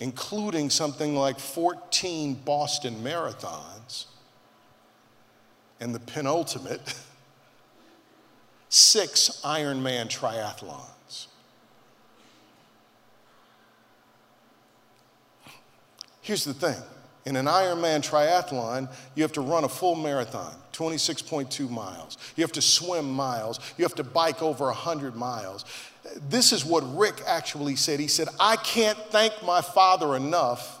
including 0.00 0.70
something 0.70 1.14
like 1.14 1.38
14 1.38 2.34
Boston 2.44 2.96
marathons, 3.02 4.06
and 5.80 5.94
the 5.94 6.00
penultimate, 6.00 6.94
six 8.68 9.40
Ironman 9.44 10.08
triathlons. 10.08 11.26
Here's 16.22 16.44
the 16.44 16.54
thing 16.54 16.82
in 17.26 17.34
an 17.34 17.46
Ironman 17.46 18.08
triathlon, 18.08 18.88
you 19.16 19.24
have 19.24 19.32
to 19.32 19.40
run 19.40 19.64
a 19.64 19.68
full 19.68 19.96
marathon, 19.96 20.54
26.2 20.72 21.68
miles. 21.68 22.16
You 22.36 22.42
have 22.42 22.52
to 22.52 22.62
swim 22.62 23.10
miles. 23.10 23.58
You 23.76 23.84
have 23.84 23.96
to 23.96 24.04
bike 24.04 24.42
over 24.42 24.66
100 24.66 25.16
miles. 25.16 25.64
This 26.28 26.52
is 26.52 26.64
what 26.64 26.82
Rick 26.96 27.22
actually 27.26 27.76
said. 27.76 28.00
He 28.00 28.08
said, 28.08 28.28
I 28.38 28.56
can't 28.56 28.98
thank 29.10 29.42
my 29.42 29.60
father 29.60 30.16
enough 30.16 30.80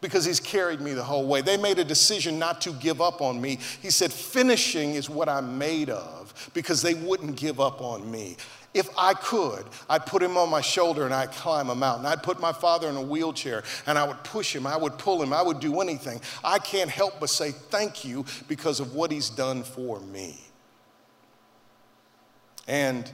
because 0.00 0.24
he's 0.24 0.40
carried 0.40 0.80
me 0.80 0.92
the 0.92 1.02
whole 1.02 1.26
way. 1.26 1.40
They 1.40 1.56
made 1.56 1.78
a 1.78 1.84
decision 1.84 2.38
not 2.38 2.60
to 2.62 2.72
give 2.72 3.00
up 3.00 3.20
on 3.20 3.40
me. 3.40 3.58
He 3.82 3.90
said, 3.90 4.12
finishing 4.12 4.94
is 4.94 5.10
what 5.10 5.28
I'm 5.28 5.58
made 5.58 5.90
of 5.90 6.50
because 6.54 6.82
they 6.82 6.94
wouldn't 6.94 7.36
give 7.36 7.60
up 7.60 7.80
on 7.80 8.08
me. 8.10 8.36
If 8.74 8.88
I 8.96 9.14
could, 9.14 9.64
I'd 9.88 10.06
put 10.06 10.22
him 10.22 10.36
on 10.36 10.50
my 10.50 10.60
shoulder 10.60 11.04
and 11.04 11.14
I'd 11.14 11.32
climb 11.32 11.70
a 11.70 11.74
mountain. 11.74 12.06
I'd 12.06 12.22
put 12.22 12.38
my 12.38 12.52
father 12.52 12.88
in 12.88 12.96
a 12.96 13.02
wheelchair 13.02 13.64
and 13.86 13.98
I 13.98 14.06
would 14.06 14.22
push 14.24 14.54
him. 14.54 14.66
I 14.66 14.76
would 14.76 14.98
pull 14.98 15.22
him. 15.22 15.32
I 15.32 15.42
would 15.42 15.58
do 15.58 15.80
anything. 15.80 16.20
I 16.44 16.58
can't 16.58 16.90
help 16.90 17.18
but 17.18 17.30
say 17.30 17.50
thank 17.50 18.04
you 18.04 18.24
because 18.46 18.78
of 18.78 18.94
what 18.94 19.10
he's 19.10 19.30
done 19.30 19.62
for 19.62 20.00
me. 20.00 20.38
And 22.68 23.10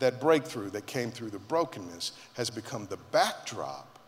that 0.00 0.20
breakthrough 0.20 0.70
that 0.70 0.86
came 0.86 1.10
through 1.10 1.30
the 1.30 1.38
brokenness 1.38 2.12
has 2.34 2.50
become 2.50 2.86
the 2.86 2.98
backdrop 3.12 3.98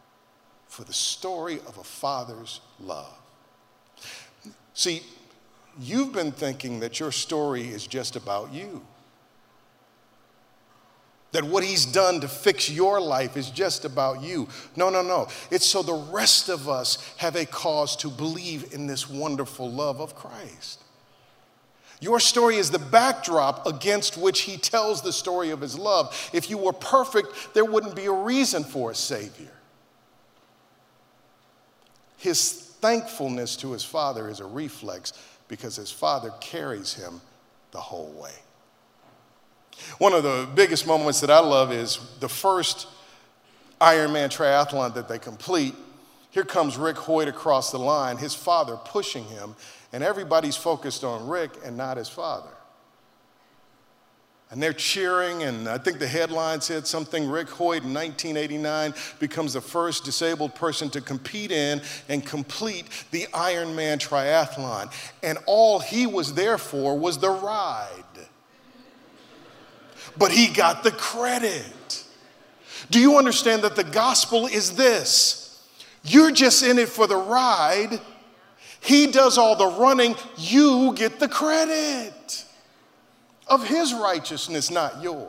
for 0.67 0.85
the 0.85 0.93
story 0.93 1.61
of 1.67 1.79
a 1.79 1.85
father's 1.85 2.61
love. 2.81 3.19
See, 4.75 5.03
you've 5.79 6.13
been 6.13 6.33
thinking 6.33 6.81
that 6.81 6.99
your 6.99 7.13
story 7.13 7.69
is 7.69 7.87
just 7.87 8.17
about 8.17 8.53
you 8.53 8.83
that 11.33 11.45
what 11.45 11.65
he's 11.65 11.87
done 11.87 12.21
to 12.21 12.29
fix 12.29 12.71
your 12.71 13.01
life 13.01 13.37
is 13.37 13.51
just 13.51 13.85
about 13.85 14.23
you. 14.23 14.49
No, 14.77 14.91
no, 14.91 15.03
no. 15.03 15.29
It's 15.51 15.67
so 15.67 15.83
the 15.83 15.95
rest 15.95 16.49
of 16.49 16.69
us 16.69 17.15
have 17.17 17.37
a 17.37 17.47
cause 17.47 17.97
to 17.97 18.09
believe 18.09 18.73
in 18.73 18.87
this 18.87 19.09
wonderful 19.09 19.71
love 19.71 20.01
of 20.01 20.15
Christ. 20.15 20.82
Your 22.03 22.19
story 22.19 22.57
is 22.57 22.73
the 22.73 22.81
backdrop 22.81 23.65
against 23.65 24.19
which 24.19 24.41
he 24.41 24.57
tells 24.57 25.03
the 25.03 25.13
story 25.13 25.51
of 25.51 25.61
his 25.61 25.79
love. 25.79 26.31
If 26.33 26.51
you 26.51 26.59
were 26.59 26.73
perfect, 26.73 27.55
there 27.55 27.65
wouldn't 27.65 27.95
be 27.95 28.07
a 28.07 28.13
reason 28.13 28.65
for 28.65 28.91
a 28.91 28.95
Savior. 28.95 29.53
His 32.17 32.55
thankfulness 32.81 33.55
to 33.59 33.71
his 33.71 33.85
father 33.85 34.29
is 34.29 34.41
a 34.41 34.45
reflex 34.45 35.13
because 35.47 35.77
his 35.77 35.93
father 35.93 36.31
carries 36.41 36.93
him 36.95 37.21
the 37.71 37.79
whole 37.79 38.11
way. 38.21 38.35
One 39.99 40.13
of 40.13 40.25
the 40.25 40.49
biggest 40.57 40.89
moments 40.89 41.21
that 41.21 41.31
I 41.31 41.39
love 41.39 41.71
is 41.71 42.01
the 42.19 42.29
first 42.29 42.89
Ironman 43.81 44.29
triathlon 44.29 44.95
that 44.95 45.09
they 45.09 45.21
complete. 45.21 45.77
Here 46.31 46.45
comes 46.45 46.77
Rick 46.77 46.97
Hoyt 46.97 47.29
across 47.29 47.71
the 47.71 47.79
line, 47.79 48.17
his 48.17 48.35
father 48.35 48.77
pushing 48.77 49.25
him, 49.25 49.55
and 49.93 50.03
everybody's 50.03 50.57
focused 50.57 51.05
on 51.05 51.29
Rick 51.29 51.53
and 51.65 51.77
not 51.77 51.97
his 51.97 52.09
father. 52.09 52.51
And 54.53 54.63
they're 54.63 54.75
cheering, 54.75 55.45
and 55.45 55.67
I 55.67 55.79
think 55.79 55.99
the 55.99 56.07
headline 56.07 56.61
said 56.61 56.87
something 56.87 57.27
Rick 57.31 57.49
Hoyt 57.49 57.85
in 57.85 57.95
1989 57.95 58.93
becomes 59.19 59.55
the 59.55 59.63
first 59.63 60.05
disabled 60.05 60.55
person 60.55 60.91
to 60.91 61.01
compete 61.01 61.51
in 61.51 61.81
and 62.11 62.25
complete 62.25 62.85
the 63.13 63.27
Ironman 63.33 63.97
triathlon. 63.97 64.93
And 65.23 65.39
all 65.47 65.79
he 65.79 66.07
was 66.07 66.35
there 66.35 66.59
for 66.59 66.99
was 66.99 67.17
the 67.17 67.31
ride. 67.31 67.89
But 70.19 70.33
he 70.33 70.49
got 70.49 70.83
the 70.83 70.91
credit. 70.91 72.05
Do 72.91 73.01
you 73.01 73.17
understand 73.17 73.63
that 73.63 73.75
the 73.75 73.85
gospel 73.85 74.47
is 74.47 74.77
this? 74.77 75.67
You're 76.05 76.31
just 76.31 76.63
in 76.63 76.79
it 76.79 76.91
for 76.91 77.07
the 77.07 77.17
ride. 77.17 77.99
He 78.83 79.07
does 79.07 79.39
all 79.39 79.55
the 79.55 79.69
running, 79.81 80.17
you 80.37 80.93
get 80.95 81.21
the 81.21 81.29
credit 81.29 82.45
of 83.47 83.67
his 83.67 83.95
righteousness, 83.95 84.71
not 84.71 85.01
yours. 85.03 85.29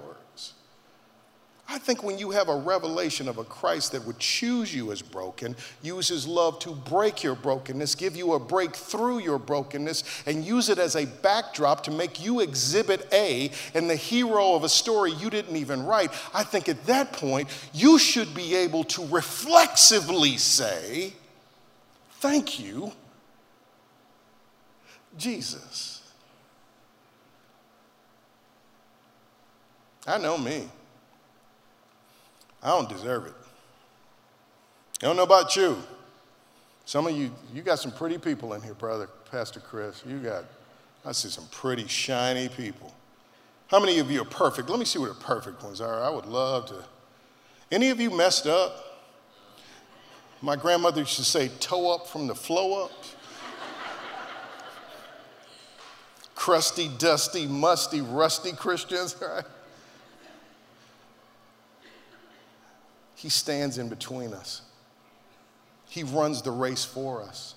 I 1.70 1.78
think 1.78 2.04
when 2.04 2.18
you 2.18 2.32
have 2.32 2.50
a 2.50 2.56
revelation 2.56 3.30
of 3.30 3.38
a 3.38 3.44
Christ 3.44 3.94
that 3.94 4.06
would 4.06 4.20
choose 4.20 4.74
you 4.74 4.92
as 4.92 5.02
broken, 5.02 5.56
use 5.82 6.08
his 6.08 6.28
love 6.28 6.60
to 6.60 6.72
break 6.72 7.24
your 7.24 7.36
brokenness, 7.36 7.96
give 7.96 8.16
you 8.16 8.34
a 8.34 8.40
break 8.40 8.76
through 8.76 9.20
your 9.20 9.40
brokenness, 9.40 10.04
and 10.26 10.44
use 10.44 10.70
it 10.70 10.78
as 10.78 10.96
a 10.96 11.06
backdrop 11.06 11.84
to 11.84 11.92
make 11.92 12.24
you 12.24 12.42
exhibit 12.42 13.08
A 13.14 13.52
and 13.74 13.90
the 13.90 13.96
hero 13.96 14.56
of 14.56 14.64
a 14.64 14.70
story 14.70 15.14
you 15.14 15.30
didn't 15.30 15.56
even 15.56 15.86
write, 15.86 16.12
I 16.34 16.44
think 16.44 16.70
at 16.70 16.86
that 16.86 17.14
point 17.14 17.50
you 17.72 17.98
should 17.98 18.34
be 18.34 18.56
able 18.56 18.84
to 18.86 19.06
reflexively 19.08 20.38
say, 20.38 21.14
Thank 22.20 22.60
you, 22.60 22.94
Jesus. 25.18 26.02
I 30.06 30.18
know 30.18 30.38
me. 30.38 30.68
I 32.62 32.70
don't 32.70 32.90
deserve 32.90 33.26
it. 33.28 33.34
I 35.02 35.08
don't 35.08 35.18
know 35.18 35.24
about 35.24 35.56
you. 35.56 35.78
Some 36.86 37.08
of 37.08 37.16
you, 37.16 37.32
you 37.54 37.62
got 37.62 37.80
some 37.80 37.92
pretty 37.92 38.18
people 38.18 38.54
in 38.54 38.62
here, 38.62 38.74
brother, 38.74 39.10
Pastor 39.32 39.60
Chris. 39.60 40.04
You 40.06 40.20
got, 40.20 40.46
I 41.06 41.12
see 41.14 41.30
some 41.30 41.48
pretty 41.52 41.88
shiny 41.88 42.50
people. 42.50 42.94
How 43.68 43.80
many 43.80 44.00
of 44.00 44.12
you 44.12 44.22
are 44.22 44.26
perfect? 44.26 44.70
Let 44.70 44.80
me 44.80 44.86
see 44.86 45.00
what 45.00 45.08
the 45.08 45.24
perfect 45.24 45.64
ones 45.64 45.82
are. 45.82 46.04
I 46.04 46.10
would 46.10 46.26
love 46.26 46.68
to. 46.68 46.84
Any 47.72 47.90
of 47.90 48.00
you 48.00 48.16
messed 48.16 48.46
up? 48.46 49.02
My 50.42 50.56
grandmother 50.56 51.02
used 51.02 51.16
to 51.16 51.24
say, 51.24 51.48
toe 51.60 51.94
up 51.94 52.06
from 52.06 52.28
the 52.28 52.36
flow 52.36 52.84
up. 52.86 52.92
Crusty, 56.44 56.90
dusty, 56.98 57.48
musty, 57.48 58.02
rusty 58.02 58.52
Christians, 58.52 59.16
right? 59.22 59.46
He 63.16 63.30
stands 63.30 63.78
in 63.78 63.88
between 63.88 64.34
us. 64.34 64.62
He 65.88 66.04
runs 66.04 66.42
the 66.42 66.52
race 66.52 66.84
for 66.84 67.22
us. 67.22 67.56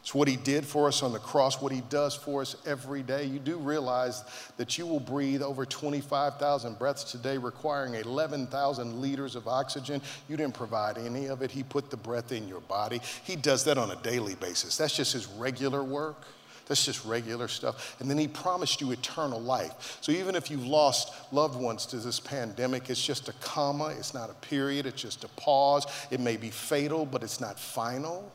It's 0.00 0.14
what 0.14 0.26
He 0.26 0.36
did 0.36 0.64
for 0.64 0.88
us 0.88 1.02
on 1.02 1.12
the 1.12 1.18
cross, 1.18 1.60
what 1.60 1.70
He 1.70 1.82
does 1.90 2.14
for 2.14 2.40
us 2.40 2.56
every 2.64 3.02
day. 3.02 3.26
You 3.26 3.38
do 3.38 3.58
realize 3.58 4.24
that 4.56 4.78
you 4.78 4.86
will 4.86 4.98
breathe 4.98 5.42
over 5.42 5.66
25,000 5.66 6.78
breaths 6.78 7.04
today, 7.04 7.36
requiring 7.36 7.96
11,000 7.96 9.02
liters 9.02 9.36
of 9.36 9.46
oxygen. 9.46 10.00
You 10.30 10.38
didn't 10.38 10.54
provide 10.54 10.96
any 10.96 11.26
of 11.26 11.42
it, 11.42 11.50
He 11.50 11.62
put 11.62 11.90
the 11.90 11.98
breath 11.98 12.32
in 12.32 12.48
your 12.48 12.62
body. 12.62 13.02
He 13.22 13.36
does 13.36 13.64
that 13.64 13.76
on 13.76 13.90
a 13.90 13.96
daily 13.96 14.36
basis. 14.36 14.78
That's 14.78 14.96
just 14.96 15.12
His 15.12 15.26
regular 15.26 15.84
work. 15.84 16.24
That's 16.66 16.84
just 16.84 17.04
regular 17.04 17.48
stuff. 17.48 17.96
And 18.00 18.08
then 18.08 18.18
he 18.18 18.28
promised 18.28 18.80
you 18.80 18.92
eternal 18.92 19.40
life. 19.40 19.98
So 20.00 20.12
even 20.12 20.34
if 20.34 20.50
you've 20.50 20.66
lost 20.66 21.12
loved 21.32 21.60
ones 21.60 21.86
to 21.86 21.96
this 21.96 22.20
pandemic, 22.20 22.88
it's 22.88 23.04
just 23.04 23.28
a 23.28 23.32
comma, 23.34 23.94
it's 23.98 24.14
not 24.14 24.30
a 24.30 24.34
period, 24.34 24.86
it's 24.86 25.02
just 25.02 25.24
a 25.24 25.28
pause. 25.28 25.86
It 26.10 26.20
may 26.20 26.36
be 26.36 26.50
fatal, 26.50 27.04
but 27.04 27.22
it's 27.22 27.40
not 27.40 27.58
final. 27.58 28.30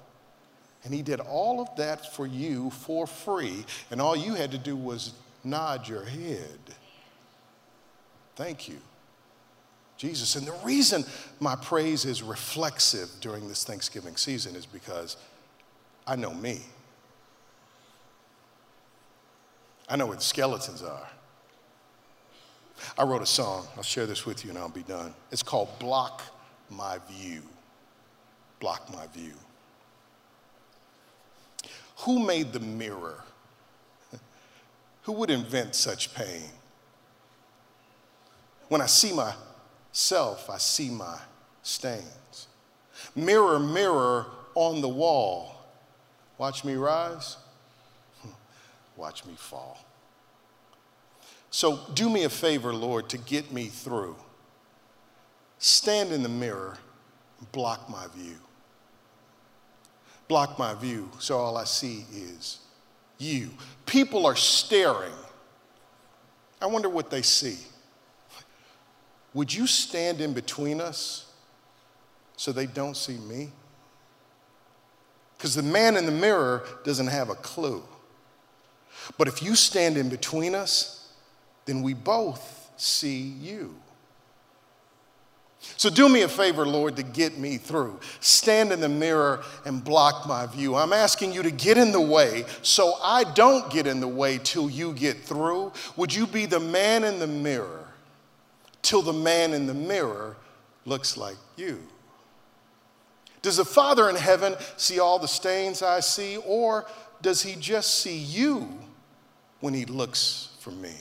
And 0.83 0.93
he 0.93 1.01
did 1.01 1.19
all 1.19 1.61
of 1.61 1.75
that 1.77 2.13
for 2.13 2.25
you 2.25 2.69
for 2.69 3.07
free. 3.07 3.65
And 3.91 4.01
all 4.01 4.15
you 4.15 4.35
had 4.35 4.51
to 4.51 4.57
do 4.57 4.75
was 4.75 5.13
nod 5.43 5.87
your 5.87 6.05
head. 6.05 6.59
Thank 8.35 8.69
you. 8.69 8.77
Jesus. 9.97 10.35
And 10.35 10.45
the 10.45 10.55
reason 10.63 11.03
my 11.39 11.55
praise 11.55 12.05
is 12.05 12.21
reflexive 12.21 13.09
during 13.19 13.47
this 13.47 13.63
Thanksgiving 13.63 14.15
season 14.15 14.55
is 14.55 14.65
because 14.65 15.17
I 16.05 16.15
know 16.15 16.33
me. 16.33 16.61
I 19.89 19.95
know 19.95 20.05
where 20.05 20.17
the 20.17 20.21
skeletons 20.21 20.83
are. 20.83 21.07
I 22.97 23.03
wrote 23.03 23.21
a 23.21 23.27
song. 23.27 23.67
I'll 23.75 23.83
share 23.83 24.05
this 24.05 24.25
with 24.25 24.43
you 24.43 24.49
and 24.49 24.59
I'll 24.59 24.69
be 24.69 24.83
done. 24.83 25.13
It's 25.31 25.43
called 25.43 25.69
Block 25.79 26.21
My 26.69 26.99
View. 27.09 27.41
Block 28.59 28.93
My 28.93 29.07
View. 29.07 29.33
Who 31.99 32.19
made 32.19 32.53
the 32.53 32.59
mirror? 32.59 33.23
Who 35.03 35.13
would 35.13 35.29
invent 35.29 35.73
such 35.73 36.13
pain? 36.13 36.49
When 38.67 38.81
I 38.81 38.85
see 38.85 39.13
myself, 39.13 40.49
I 40.49 40.57
see 40.57 40.89
my 40.89 41.17
stains. 41.63 42.47
Mirror, 43.15 43.59
mirror 43.59 44.25
on 44.53 44.81
the 44.81 44.89
wall, 44.89 45.55
watch 46.37 46.65
me 46.65 46.75
rise 46.75 47.37
watch 48.97 49.25
me 49.25 49.33
fall. 49.37 49.77
So 51.49 51.79
do 51.93 52.09
me 52.09 52.23
a 52.23 52.29
favor, 52.29 52.73
Lord, 52.73 53.09
to 53.09 53.17
get 53.17 53.51
me 53.53 53.67
through. 53.67 54.15
Stand 55.59 56.11
in 56.11 56.23
the 56.23 56.29
mirror, 56.29 56.77
block 57.51 57.89
my 57.89 58.07
view. 58.15 58.35
Block 60.27 60.59
my 60.59 60.73
view 60.73 61.09
so 61.19 61.37
all 61.37 61.57
I 61.57 61.63
see 61.63 62.05
is 62.13 62.59
you. 63.17 63.49
People 63.85 64.25
are 64.25 64.35
staring. 64.35 65.13
I 66.61 66.65
wonder 66.65 66.89
what 66.89 67.09
they 67.09 67.21
see. 67.21 67.57
Would 69.33 69.53
you 69.53 69.67
stand 69.67 70.19
in 70.19 70.33
between 70.33 70.81
us 70.81 71.31
so 72.35 72.51
they 72.51 72.65
don't 72.65 72.97
see 72.97 73.17
me? 73.17 73.51
Because 75.37 75.55
the 75.55 75.63
man 75.63 75.95
in 75.95 76.05
the 76.05 76.11
mirror 76.11 76.63
doesn't 76.83 77.07
have 77.07 77.29
a 77.29 77.35
clue. 77.35 77.83
But 79.17 79.27
if 79.27 79.41
you 79.41 79.55
stand 79.55 79.97
in 79.97 80.09
between 80.09 80.53
us, 80.53 81.11
then 81.65 81.81
we 81.81 81.93
both 81.93 82.71
see 82.77 83.21
you. 83.21 83.75
So 85.59 85.89
do 85.89 86.07
me 86.07 86.21
a 86.21 86.27
favor, 86.27 86.65
Lord, 86.65 86.95
to 86.97 87.03
get 87.03 87.37
me 87.37 87.57
through. 87.57 87.99
Stand 88.19 88.71
in 88.71 88.79
the 88.79 88.89
mirror 88.89 89.43
and 89.65 89.83
block 89.83 90.27
my 90.27 90.45
view. 90.45 90.75
I'm 90.75 90.93
asking 90.93 91.33
you 91.33 91.43
to 91.43 91.51
get 91.51 91.77
in 91.77 91.91
the 91.91 92.01
way 92.01 92.45
so 92.61 92.93
I 93.01 93.23
don't 93.23 93.69
get 93.71 93.87
in 93.87 93.99
the 93.99 94.07
way 94.07 94.39
till 94.41 94.69
you 94.69 94.93
get 94.93 95.23
through. 95.23 95.73
Would 95.95 96.13
you 96.13 96.27
be 96.27 96.45
the 96.45 96.59
man 96.59 97.03
in 97.03 97.19
the 97.19 97.27
mirror 97.27 97.87
till 98.81 99.01
the 99.01 99.13
man 99.13 99.53
in 99.53 99.65
the 99.65 99.73
mirror 99.73 100.37
looks 100.85 101.17
like 101.17 101.37
you? 101.55 101.81
Does 103.41 103.57
the 103.57 103.65
Father 103.65 104.09
in 104.09 104.15
heaven 104.15 104.55
see 104.77 104.99
all 104.99 105.19
the 105.19 105.27
stains 105.27 105.81
I 105.81 106.01
see, 106.01 106.37
or 106.37 106.85
does 107.21 107.41
he 107.41 107.55
just 107.55 107.95
see 107.99 108.17
you 108.17 108.79
when 109.59 109.73
he 109.73 109.85
looks 109.85 110.49
for 110.59 110.71
me. 110.71 110.95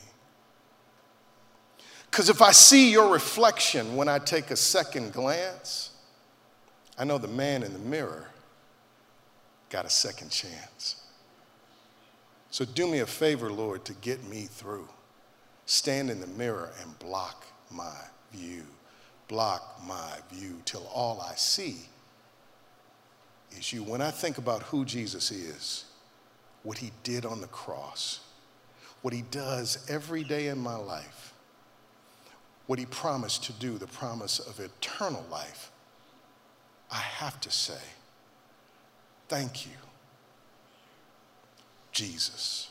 Because 2.10 2.28
if 2.30 2.40
I 2.40 2.52
see 2.52 2.90
your 2.90 3.12
reflection 3.12 3.96
when 3.96 4.08
I 4.08 4.18
take 4.18 4.50
a 4.50 4.56
second 4.56 5.12
glance, 5.12 5.90
I 6.98 7.04
know 7.04 7.18
the 7.18 7.28
man 7.28 7.62
in 7.62 7.72
the 7.72 7.78
mirror 7.78 8.28
got 9.68 9.84
a 9.84 9.90
second 9.90 10.30
chance. 10.30 10.96
So 12.50 12.64
do 12.64 12.86
me 12.86 13.00
a 13.00 13.06
favor, 13.06 13.52
Lord, 13.52 13.84
to 13.84 13.92
get 13.94 14.24
me 14.24 14.42
through. 14.42 14.88
Stand 15.66 16.10
in 16.10 16.20
the 16.20 16.26
mirror 16.26 16.70
and 16.80 16.98
block 16.98 17.44
my 17.70 17.96
view. 18.32 18.62
Block 19.28 19.80
my 19.86 20.12
view 20.32 20.62
till 20.64 20.86
all 20.94 21.20
I 21.20 21.34
see 21.34 21.80
is 23.58 23.72
you. 23.72 23.82
When 23.82 24.00
I 24.00 24.10
think 24.10 24.38
about 24.38 24.62
who 24.62 24.84
Jesus 24.84 25.30
is, 25.30 25.84
what 26.62 26.78
he 26.78 26.92
did 27.02 27.26
on 27.26 27.40
the 27.40 27.46
cross, 27.48 28.20
what 29.06 29.14
he 29.14 29.22
does 29.30 29.86
every 29.88 30.24
day 30.24 30.48
in 30.48 30.58
my 30.58 30.74
life, 30.74 31.32
what 32.66 32.76
he 32.76 32.86
promised 32.86 33.44
to 33.44 33.52
do, 33.52 33.78
the 33.78 33.86
promise 33.86 34.40
of 34.40 34.58
eternal 34.58 35.24
life, 35.30 35.70
I 36.90 36.96
have 36.96 37.40
to 37.42 37.50
say, 37.52 37.78
Thank 39.28 39.64
you, 39.64 39.70
Jesus. 41.92 42.70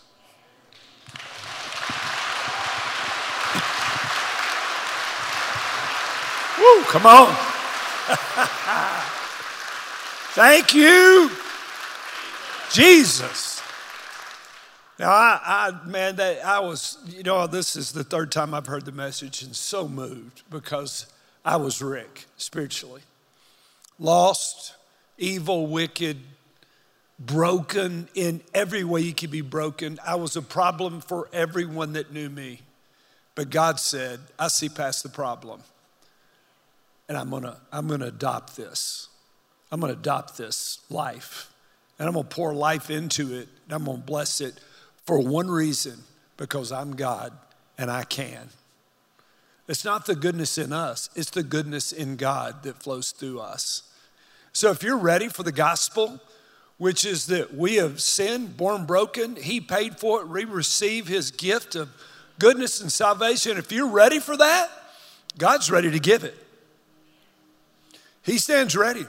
Woo, 6.59 6.83
come 6.83 7.05
on. 7.05 7.33
Thank 10.33 10.73
you, 10.73 11.31
Jesus. 12.73 13.54
Now, 14.97 15.09
I, 15.09 15.39
I, 15.43 15.87
man, 15.87 16.15
that 16.17 16.45
I 16.45 16.59
was, 16.59 16.97
you 17.07 17.23
know, 17.23 17.47
this 17.47 17.75
is 17.75 17.91
the 17.91 18.03
third 18.03 18.31
time 18.31 18.53
I've 18.53 18.67
heard 18.67 18.85
the 18.85 18.93
message 18.93 19.41
and 19.41 19.53
so 19.55 19.89
moved 19.89 20.43
because 20.49 21.07
I 21.43 21.57
was 21.57 21.81
Rick 21.81 22.25
spiritually. 22.37 23.01
Lost, 23.99 24.73
evil, 25.17 25.67
wicked, 25.67 26.17
broken 27.19 28.07
in 28.15 28.41
every 28.53 28.85
way 28.85 29.01
you 29.01 29.13
could 29.13 29.31
be 29.31 29.41
broken. 29.41 29.99
I 30.05 30.15
was 30.15 30.37
a 30.37 30.41
problem 30.41 31.01
for 31.01 31.27
everyone 31.33 31.93
that 31.93 32.13
knew 32.13 32.29
me. 32.29 32.61
But 33.35 33.49
God 33.49 33.81
said, 33.81 34.21
I 34.39 34.47
see 34.47 34.69
past 34.69 35.03
the 35.03 35.09
problem. 35.09 35.61
And 37.09 37.17
I'm 37.17 37.29
gonna, 37.29 37.57
I'm 37.71 37.87
gonna 37.87 38.07
adopt 38.07 38.55
this. 38.55 39.09
I'm 39.71 39.81
gonna 39.81 39.93
adopt 39.93 40.37
this 40.37 40.79
life. 40.89 41.51
And 41.99 42.07
I'm 42.07 42.15
gonna 42.15 42.27
pour 42.27 42.53
life 42.53 42.89
into 42.89 43.33
it. 43.33 43.49
And 43.65 43.73
I'm 43.73 43.83
gonna 43.83 43.97
bless 43.97 44.39
it 44.39 44.59
for 45.05 45.19
one 45.19 45.49
reason 45.49 46.03
because 46.37 46.71
I'm 46.71 46.95
God 46.95 47.31
and 47.77 47.89
I 47.89 48.03
can. 48.03 48.49
It's 49.67 49.85
not 49.85 50.05
the 50.05 50.15
goodness 50.15 50.57
in 50.57 50.71
us, 50.71 51.09
it's 51.15 51.31
the 51.31 51.43
goodness 51.43 51.91
in 51.91 52.17
God 52.17 52.63
that 52.63 52.81
flows 52.81 53.11
through 53.11 53.39
us. 53.39 53.83
So 54.53 54.71
if 54.71 54.83
you're 54.83 54.97
ready 54.97 55.27
for 55.27 55.43
the 55.43 55.51
gospel, 55.51 56.21
which 56.77 57.05
is 57.05 57.27
that 57.27 57.55
we 57.55 57.75
have 57.75 57.99
sinned, 58.01 58.57
born 58.57 58.85
broken, 58.85 59.35
He 59.35 59.59
paid 59.59 59.97
for 59.99 60.21
it, 60.21 60.27
we 60.27 60.45
receive 60.45 61.07
His 61.07 61.31
gift 61.31 61.75
of 61.75 61.89
goodness 62.37 62.81
and 62.81 62.91
salvation. 62.91 63.57
If 63.57 63.71
you're 63.71 63.89
ready 63.89 64.19
for 64.19 64.37
that, 64.37 64.69
God's 65.37 65.71
ready 65.71 65.91
to 65.91 65.99
give 65.99 66.23
it. 66.23 66.35
He 68.21 68.37
stands 68.37 68.75
ready. 68.75 69.05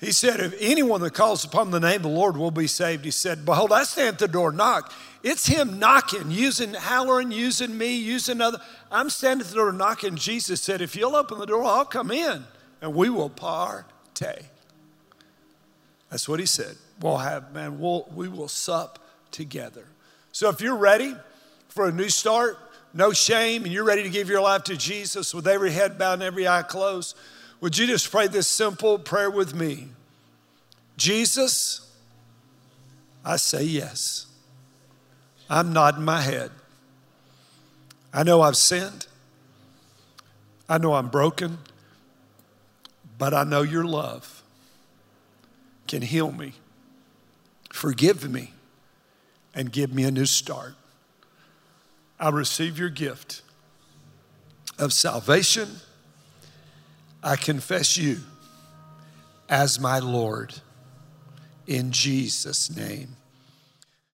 He 0.00 0.12
said, 0.12 0.40
If 0.40 0.54
anyone 0.58 1.02
that 1.02 1.12
calls 1.12 1.44
upon 1.44 1.70
the 1.70 1.78
name 1.78 1.96
of 1.96 2.02
the 2.02 2.08
Lord 2.08 2.36
will 2.36 2.50
be 2.50 2.66
saved, 2.66 3.04
he 3.04 3.10
said, 3.10 3.44
Behold, 3.44 3.70
I 3.70 3.84
stand 3.84 4.14
at 4.14 4.18
the 4.18 4.28
door, 4.28 4.50
knock. 4.50 4.92
It's 5.22 5.46
him 5.46 5.78
knocking, 5.78 6.30
using 6.30 6.72
Hallerin, 6.72 7.32
using 7.32 7.76
me, 7.76 7.94
using 7.96 8.40
other. 8.40 8.58
I'm 8.90 9.10
standing 9.10 9.44
at 9.44 9.50
the 9.50 9.56
door 9.56 9.72
knocking. 9.72 10.16
Jesus 10.16 10.62
said, 10.62 10.80
If 10.80 10.96
you'll 10.96 11.14
open 11.14 11.38
the 11.38 11.46
door, 11.46 11.64
I'll 11.64 11.84
come 11.84 12.10
in 12.10 12.44
and 12.80 12.94
we 12.94 13.10
will 13.10 13.28
partake. 13.28 14.46
That's 16.08 16.26
what 16.26 16.40
he 16.40 16.46
said. 16.46 16.76
We'll 17.00 17.18
have, 17.18 17.52
man, 17.52 17.78
we'll, 17.78 18.08
we 18.14 18.28
will 18.28 18.48
sup 18.48 18.98
together. 19.30 19.84
So 20.32 20.48
if 20.48 20.62
you're 20.62 20.76
ready 20.76 21.14
for 21.68 21.86
a 21.86 21.92
new 21.92 22.08
start, 22.08 22.56
no 22.94 23.12
shame, 23.12 23.64
and 23.64 23.72
you're 23.72 23.84
ready 23.84 24.02
to 24.02 24.08
give 24.08 24.28
your 24.28 24.40
life 24.40 24.64
to 24.64 24.76
Jesus 24.76 25.34
with 25.34 25.46
every 25.46 25.70
head 25.70 25.98
bowed 25.98 26.14
and 26.14 26.22
every 26.22 26.48
eye 26.48 26.62
closed, 26.62 27.16
would 27.60 27.76
you 27.76 27.86
just 27.86 28.10
pray 28.10 28.26
this 28.26 28.46
simple 28.46 28.98
prayer 28.98 29.30
with 29.30 29.54
me? 29.54 29.88
Jesus, 30.96 31.90
I 33.24 33.36
say 33.36 33.62
yes. 33.62 34.26
I'm 35.48 35.72
nodding 35.72 36.04
my 36.04 36.20
head. 36.20 36.50
I 38.12 38.22
know 38.22 38.40
I've 38.40 38.56
sinned. 38.56 39.06
I 40.68 40.78
know 40.78 40.94
I'm 40.94 41.08
broken. 41.08 41.58
But 43.18 43.34
I 43.34 43.44
know 43.44 43.62
your 43.62 43.84
love 43.84 44.42
can 45.86 46.02
heal 46.02 46.30
me, 46.30 46.54
forgive 47.70 48.30
me, 48.30 48.52
and 49.54 49.70
give 49.70 49.92
me 49.92 50.04
a 50.04 50.10
new 50.10 50.24
start. 50.24 50.74
I 52.18 52.28
receive 52.30 52.78
your 52.78 52.88
gift 52.88 53.42
of 54.78 54.92
salvation 54.92 55.68
I 57.22 57.36
confess 57.36 57.96
you 57.96 58.18
as 59.48 59.78
my 59.78 59.98
Lord. 59.98 60.54
In 61.66 61.92
Jesus' 61.92 62.74
name, 62.74 63.16